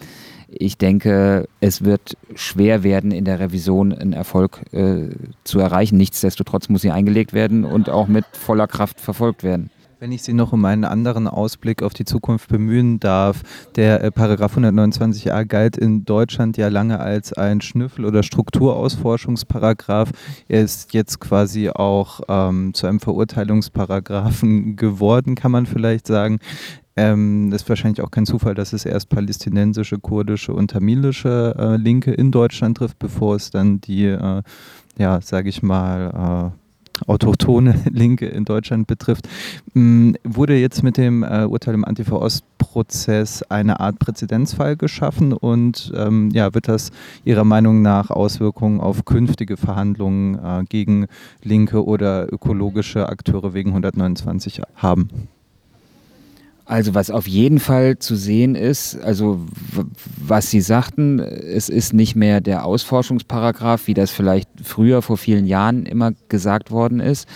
ich 0.52 0.78
denke, 0.78 1.48
es 1.60 1.84
wird 1.84 2.18
schwer 2.36 2.84
werden, 2.84 3.12
in 3.12 3.26
der 3.26 3.40
Revision 3.40 3.94
einen 3.94 4.14
Erfolg 4.14 4.62
äh, 4.72 5.10
zu 5.44 5.60
erreichen. 5.60 5.98
Nichtsdestotrotz 5.98 6.70
muss 6.70 6.82
sie 6.82 6.92
eingelegt 6.92 7.34
werden 7.34 7.66
und 7.66 7.90
auch 7.90 8.08
mit 8.08 8.26
voller 8.34 8.68
Kraft 8.68 9.00
verfolgt 9.00 9.44
werden. 9.44 9.70
Wenn 10.02 10.14
ich 10.14 10.24
Sie 10.24 10.32
noch 10.32 10.54
um 10.54 10.64
einen 10.64 10.86
anderen 10.86 11.28
Ausblick 11.28 11.84
auf 11.84 11.94
die 11.94 12.06
Zukunft 12.06 12.48
bemühen 12.48 13.02
darf, 13.02 13.42
der 13.76 14.02
äh, 14.02 14.12
Paragraph 14.12 14.56
129a 14.56 15.44
galt 15.44 15.76
in 15.76 16.06
Deutschland 16.06 16.56
ja 16.56 16.70
lange 16.70 17.02
als 17.02 17.34
ein 17.34 17.60
Schnüffel- 17.60 18.06
oder 18.06 18.24
Strukturausforschungsparagraph. 18.24 20.12
Er 20.48 20.62
ist 20.62 20.94
jetzt 20.94 21.20
quasi 21.20 21.70
auch 21.70 22.22
ähm, 22.30 22.74
zu 22.74 22.88
einem 22.88 23.02
Verurteilungsparagraphen 23.02 24.78
geworden, 24.78 25.36
kann 25.36 25.52
man 25.52 25.66
vielleicht 25.66 26.08
sagen. 26.08 26.40
Ähm, 27.00 27.54
ist 27.54 27.70
wahrscheinlich 27.70 28.02
auch 28.02 28.12
kein 28.12 28.26
Zufall, 28.26 28.56
dass 28.56 28.74
es 28.74 28.84
erst 28.84 29.08
palästinensische, 29.08 30.00
kurdische 30.00 30.52
und 30.54 30.72
tamilische 30.72 31.56
äh, 31.58 31.78
Linke 31.78 32.12
in 32.12 32.30
Deutschland 32.30 32.78
trifft, 32.78 33.00
bevor 33.00 33.36
es 33.36 33.52
dann 33.52 33.80
die, 33.80 34.04
äh, 34.04 34.42
ja, 34.98 35.22
sage 35.22 35.48
ich 35.48 35.64
mal, 35.64 36.52
äh, 36.54 37.10
autochtone 37.10 37.76
Linke 37.90 38.26
in 38.26 38.44
Deutschland 38.44 38.88
betrifft, 38.88 39.30
mm, 39.76 40.12
wurde 40.26 40.58
jetzt 40.58 40.84
mit 40.84 40.98
dem 40.98 41.24
äh, 41.24 41.46
Urteil 41.46 41.74
im 41.74 41.86
Antifa-Ost-Prozess 41.86 43.44
eine 43.44 43.80
Art 43.80 43.98
Präzedenzfall 44.00 44.76
geschaffen 44.76 45.32
und 45.32 45.94
ähm, 45.96 46.32
ja, 46.34 46.54
wird 46.54 46.68
das 46.68 46.92
Ihrer 47.24 47.46
Meinung 47.46 47.82
nach 47.82 48.10
Auswirkungen 48.10 48.82
auf 48.82 49.06
künftige 49.06 49.56
Verhandlungen 49.56 50.36
äh, 50.36 50.66
gegen 50.68 51.08
linke 51.44 51.86
oder 51.86 52.28
ökologische 52.34 53.08
Akteure 53.08 53.54
wegen 53.54 53.70
129 53.70 54.62
haben? 54.76 55.30
Also 56.70 56.94
was 56.94 57.10
auf 57.10 57.28
jeden 57.28 57.60
Fall 57.60 57.98
zu 57.98 58.16
sehen 58.16 58.54
ist, 58.54 58.96
also 59.02 59.44
was 60.20 60.52
Sie 60.52 60.62
sagten, 60.62 61.18
es 61.18 61.68
ist 61.68 61.94
nicht 61.94 62.16
mehr 62.16 62.42
der 62.42 62.64
Ausforschungsparagraph, 62.64 63.88
wie 63.88 63.96
das 63.96 64.12
vielleicht 64.12 64.48
früher 64.62 65.02
vor 65.02 65.18
vielen 65.18 65.48
Jahren 65.48 65.88
immer 65.88 66.12
gesagt 66.28 66.70
worden 66.70 67.00
ist, 67.00 67.28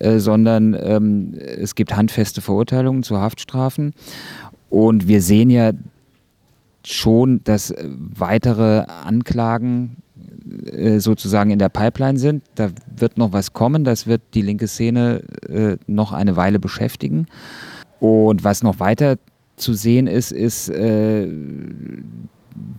äh, 0.00 0.18
sondern 0.18 0.76
ähm, 0.76 1.34
es 1.38 1.76
gibt 1.76 1.94
handfeste 1.94 2.40
Verurteilungen 2.40 3.04
zu 3.04 3.18
Haftstrafen. 3.18 3.94
Und 4.70 5.06
wir 5.06 5.22
sehen 5.22 5.50
ja 5.50 5.70
schon, 6.84 7.44
dass 7.44 7.72
weitere 7.96 8.86
Anklagen 9.04 9.98
äh, 10.66 10.98
sozusagen 10.98 11.52
in 11.52 11.60
der 11.60 11.68
Pipeline 11.68 12.18
sind. 12.18 12.42
Da 12.56 12.70
wird 12.96 13.18
noch 13.18 13.32
was 13.32 13.52
kommen, 13.52 13.84
das 13.84 14.08
wird 14.08 14.22
die 14.34 14.42
linke 14.42 14.66
Szene 14.66 15.22
äh, 15.48 15.76
noch 15.86 16.12
eine 16.12 16.34
Weile 16.34 16.58
beschäftigen. 16.58 17.28
Und 18.00 18.42
was 18.44 18.62
noch 18.62 18.80
weiter 18.80 19.18
zu 19.56 19.74
sehen 19.74 20.06
ist, 20.06 20.32
ist 20.32 20.70
äh, 20.70 21.28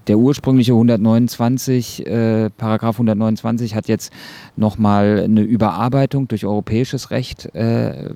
der 0.08 0.18
ursprüngliche 0.18 0.74
129, 0.74 2.06
äh, 2.06 2.50
Paragraph 2.50 2.96
129 2.96 3.76
hat 3.76 3.88
jetzt 3.88 4.12
nochmal 4.56 5.22
eine 5.24 5.42
Überarbeitung 5.42 6.28
durch 6.28 6.46
europäisches 6.46 7.12
Recht 7.12 7.54
äh, 7.56 8.10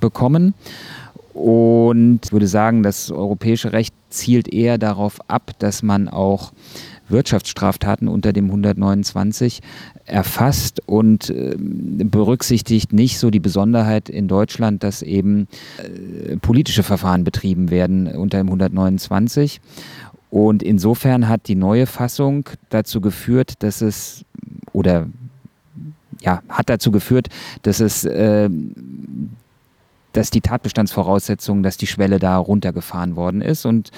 bekommen. 0.00 0.54
Und 1.34 2.20
ich 2.24 2.32
würde 2.32 2.46
sagen, 2.46 2.82
das 2.82 3.10
europäische 3.10 3.72
Recht 3.72 3.94
zielt 4.08 4.52
eher 4.52 4.78
darauf 4.78 5.18
ab, 5.28 5.52
dass 5.58 5.82
man 5.82 6.08
auch 6.08 6.52
Wirtschaftsstraftaten 7.08 8.08
unter 8.08 8.32
dem 8.32 8.46
129 8.46 9.60
erfasst 10.10 10.80
und 10.86 11.30
äh, 11.30 11.54
berücksichtigt 11.58 12.92
nicht 12.92 13.18
so 13.18 13.30
die 13.30 13.40
Besonderheit 13.40 14.08
in 14.08 14.28
Deutschland, 14.28 14.82
dass 14.82 15.02
eben 15.02 15.48
äh, 15.78 16.36
politische 16.36 16.82
Verfahren 16.82 17.24
betrieben 17.24 17.70
werden 17.70 18.06
unter 18.06 18.38
dem 18.38 18.48
129. 18.48 19.60
Und 20.30 20.62
insofern 20.62 21.28
hat 21.28 21.48
die 21.48 21.56
neue 21.56 21.86
Fassung 21.86 22.48
dazu 22.68 23.00
geführt, 23.00 23.54
dass 23.60 23.80
es 23.80 24.24
oder 24.72 25.08
ja, 26.20 26.42
hat 26.48 26.68
dazu 26.68 26.90
geführt, 26.90 27.28
dass 27.62 27.80
es 27.80 28.04
äh, 28.04 28.48
dass 30.12 30.30
die 30.30 30.40
Tatbestandsvoraussetzungen, 30.40 31.62
dass 31.62 31.76
die 31.76 31.86
Schwelle 31.86 32.18
da 32.18 32.36
runtergefahren 32.36 33.16
worden 33.16 33.42
ist. 33.42 33.64
Und 33.64 33.90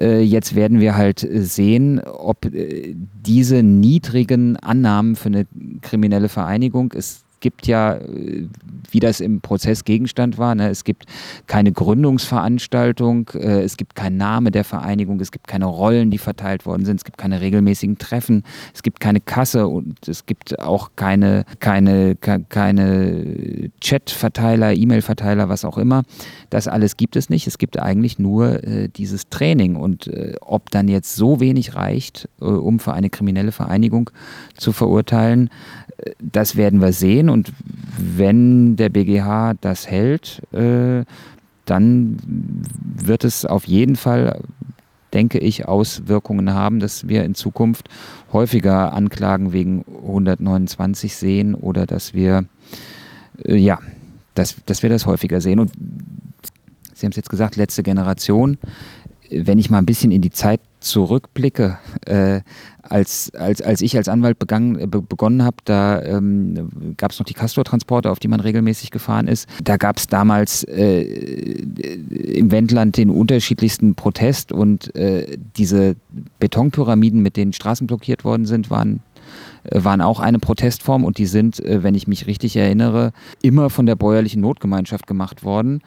äh, 0.00 0.20
jetzt 0.20 0.54
werden 0.54 0.80
wir 0.80 0.96
halt 0.96 1.26
sehen, 1.30 2.00
ob 2.00 2.46
äh, 2.46 2.94
diese 2.94 3.62
niedrigen 3.62 4.56
Annahmen 4.56 5.16
für 5.16 5.28
eine 5.28 5.46
kriminelle 5.82 6.28
Vereinigung, 6.28 6.92
es 6.96 7.25
gibt 7.40 7.66
ja, 7.66 7.94
äh, 7.94 8.48
wie 8.90 9.00
das 9.00 9.20
im 9.20 9.40
Prozess 9.40 9.84
Gegenstand 9.84 10.38
war, 10.38 10.54
ne, 10.54 10.68
es 10.68 10.84
gibt 10.84 11.06
keine 11.46 11.72
Gründungsveranstaltung, 11.72 13.30
äh, 13.34 13.62
es 13.62 13.76
gibt 13.76 13.94
keinen 13.94 14.16
Name 14.16 14.50
der 14.50 14.64
Vereinigung, 14.64 15.20
es 15.20 15.32
gibt 15.32 15.46
keine 15.46 15.66
Rollen, 15.66 16.10
die 16.10 16.18
verteilt 16.18 16.66
worden 16.66 16.84
sind, 16.84 16.96
es 16.96 17.04
gibt 17.04 17.18
keine 17.18 17.40
regelmäßigen 17.40 17.98
Treffen, 17.98 18.42
es 18.74 18.82
gibt 18.82 19.00
keine 19.00 19.20
Kasse 19.20 19.66
und 19.66 20.08
es 20.08 20.26
gibt 20.26 20.58
auch 20.60 20.90
keine, 20.96 21.44
keine, 21.60 22.16
keine 22.16 23.70
Chat-Verteiler, 23.80 24.74
E-Mail-Verteiler, 24.74 25.48
was 25.48 25.64
auch 25.64 25.78
immer. 25.78 26.02
Das 26.50 26.68
alles 26.68 26.96
gibt 26.96 27.16
es 27.16 27.28
nicht. 27.28 27.46
Es 27.46 27.58
gibt 27.58 27.78
eigentlich 27.78 28.18
nur 28.18 28.64
äh, 28.64 28.88
dieses 28.88 29.28
Training 29.28 29.76
und 29.76 30.06
äh, 30.06 30.34
ob 30.40 30.70
dann 30.70 30.88
jetzt 30.88 31.16
so 31.16 31.40
wenig 31.40 31.74
reicht, 31.74 32.28
äh, 32.40 32.44
um 32.44 32.78
für 32.78 32.92
eine 32.92 33.10
kriminelle 33.10 33.52
Vereinigung 33.52 34.10
zu 34.56 34.72
verurteilen, 34.72 35.50
das 36.20 36.56
werden 36.56 36.80
wir 36.80 36.92
sehen 36.92 37.25
und 37.28 37.52
wenn 37.98 38.76
der 38.76 38.88
BGH 38.88 39.54
das 39.60 39.86
hält, 39.86 40.42
äh, 40.52 41.04
dann 41.64 42.16
wird 42.24 43.24
es 43.24 43.44
auf 43.44 43.66
jeden 43.66 43.96
Fall, 43.96 44.40
denke 45.12 45.38
ich, 45.38 45.66
Auswirkungen 45.66 46.54
haben, 46.54 46.80
dass 46.80 47.08
wir 47.08 47.24
in 47.24 47.34
Zukunft 47.34 47.88
häufiger 48.32 48.92
Anklagen 48.92 49.52
wegen 49.52 49.84
129 50.02 51.16
sehen 51.16 51.54
oder 51.54 51.86
dass 51.86 52.14
wir, 52.14 52.44
äh, 53.44 53.56
ja, 53.56 53.78
dass, 54.34 54.56
dass 54.66 54.82
wir 54.82 54.90
das 54.90 55.06
häufiger 55.06 55.40
sehen. 55.40 55.58
Und 55.58 55.72
Sie 56.96 57.04
haben 57.04 57.10
es 57.10 57.16
jetzt 57.16 57.28
gesagt, 57.28 57.56
letzte 57.56 57.82
Generation. 57.82 58.56
Wenn 59.30 59.58
ich 59.58 59.70
mal 59.70 59.78
ein 59.78 59.86
bisschen 59.86 60.10
in 60.10 60.22
die 60.22 60.30
Zeit 60.30 60.60
zurückblicke, 60.80 61.78
äh, 62.06 62.40
als, 62.82 63.32
als, 63.34 63.60
als 63.60 63.80
ich 63.80 63.96
als 63.96 64.08
Anwalt 64.08 64.38
begann, 64.38 64.90
be 64.90 65.02
begonnen 65.02 65.42
habe, 65.42 65.56
da 65.64 66.02
ähm, 66.02 66.94
gab 66.96 67.10
es 67.10 67.18
noch 67.18 67.26
die 67.26 67.34
Castor-Transporte, 67.34 68.10
auf 68.10 68.18
die 68.18 68.28
man 68.28 68.40
regelmäßig 68.40 68.90
gefahren 68.90 69.28
ist. 69.28 69.48
Da 69.62 69.76
gab 69.76 69.96
es 69.96 70.06
damals 70.06 70.62
äh, 70.64 71.02
im 71.02 72.50
Wendland 72.50 72.96
den 72.96 73.10
unterschiedlichsten 73.10 73.94
Protest 73.94 74.52
und 74.52 74.94
äh, 74.94 75.36
diese 75.56 75.96
Betonpyramiden, 76.38 77.22
mit 77.22 77.36
denen 77.36 77.52
Straßen 77.52 77.86
blockiert 77.86 78.24
worden 78.24 78.46
sind, 78.46 78.70
waren 78.70 79.00
äh, 79.64 79.82
waren 79.82 80.00
auch 80.00 80.20
eine 80.20 80.38
Protestform 80.38 81.04
und 81.04 81.18
die 81.18 81.26
sind, 81.26 81.60
äh, 81.60 81.82
wenn 81.82 81.94
ich 81.94 82.06
mich 82.06 82.26
richtig 82.26 82.56
erinnere, 82.56 83.12
immer 83.42 83.70
von 83.70 83.86
der 83.86 83.96
bäuerlichen 83.96 84.40
Notgemeinschaft 84.40 85.06
gemacht 85.06 85.44
worden. 85.44 85.82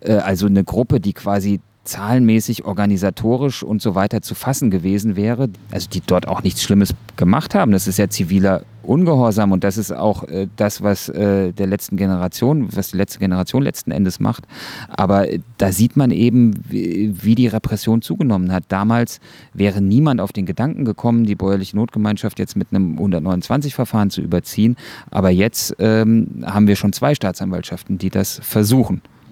Äh, 0.00 0.14
also 0.14 0.46
eine 0.46 0.64
Gruppe, 0.64 1.00
die 1.00 1.12
quasi 1.12 1.60
zahlenmäßig, 1.84 2.64
organisatorisch 2.64 3.62
und 3.62 3.82
so 3.82 3.94
weiter 3.94 4.22
zu 4.22 4.34
fassen 4.34 4.70
gewesen 4.70 5.16
wäre, 5.16 5.48
also 5.70 5.88
die 5.88 6.00
dort 6.00 6.26
auch 6.26 6.42
nichts 6.42 6.62
Schlimmes 6.62 6.94
gemacht 7.16 7.54
haben. 7.54 7.72
Das 7.72 7.86
ist 7.86 7.98
ja 7.98 8.08
ziviler 8.08 8.62
Ungehorsam 8.82 9.52
und 9.52 9.64
das 9.64 9.78
ist 9.78 9.92
auch 9.92 10.24
äh, 10.24 10.46
das, 10.56 10.82
was 10.82 11.08
äh, 11.08 11.52
der 11.52 11.66
letzten 11.66 11.96
Generation, 11.96 12.68
was 12.76 12.90
die 12.90 12.98
letzte 12.98 13.18
Generation 13.18 13.62
letzten 13.62 13.90
Endes 13.90 14.20
macht. 14.20 14.44
Aber 14.88 15.30
äh, 15.30 15.40
da 15.56 15.72
sieht 15.72 15.96
man 15.96 16.10
eben, 16.10 16.54
wie, 16.68 17.14
wie, 17.22 17.34
die 17.34 17.46
Repression 17.46 18.02
zugenommen 18.02 18.52
hat. 18.52 18.64
Damals 18.68 19.20
wäre 19.54 19.80
niemand 19.80 20.20
auf 20.20 20.32
den 20.32 20.44
Gedanken 20.44 20.84
gekommen, 20.84 21.24
die 21.24 21.34
bäuerliche 21.34 21.76
Notgemeinschaft 21.76 22.38
jetzt 22.38 22.56
mit 22.56 22.68
einem 22.72 22.98
129-Verfahren 22.98 24.10
zu 24.10 24.20
überziehen. 24.20 24.76
Aber 25.10 25.30
jetzt 25.30 25.74
ähm, 25.78 26.44
haben 26.44 26.66
wir 26.66 26.76
schon 26.76 26.92
zwei 26.92 27.14
Staatsanwaltschaften, 27.14 27.96
die 27.96 28.10
das 28.10 28.40
versuchen. 28.42 29.00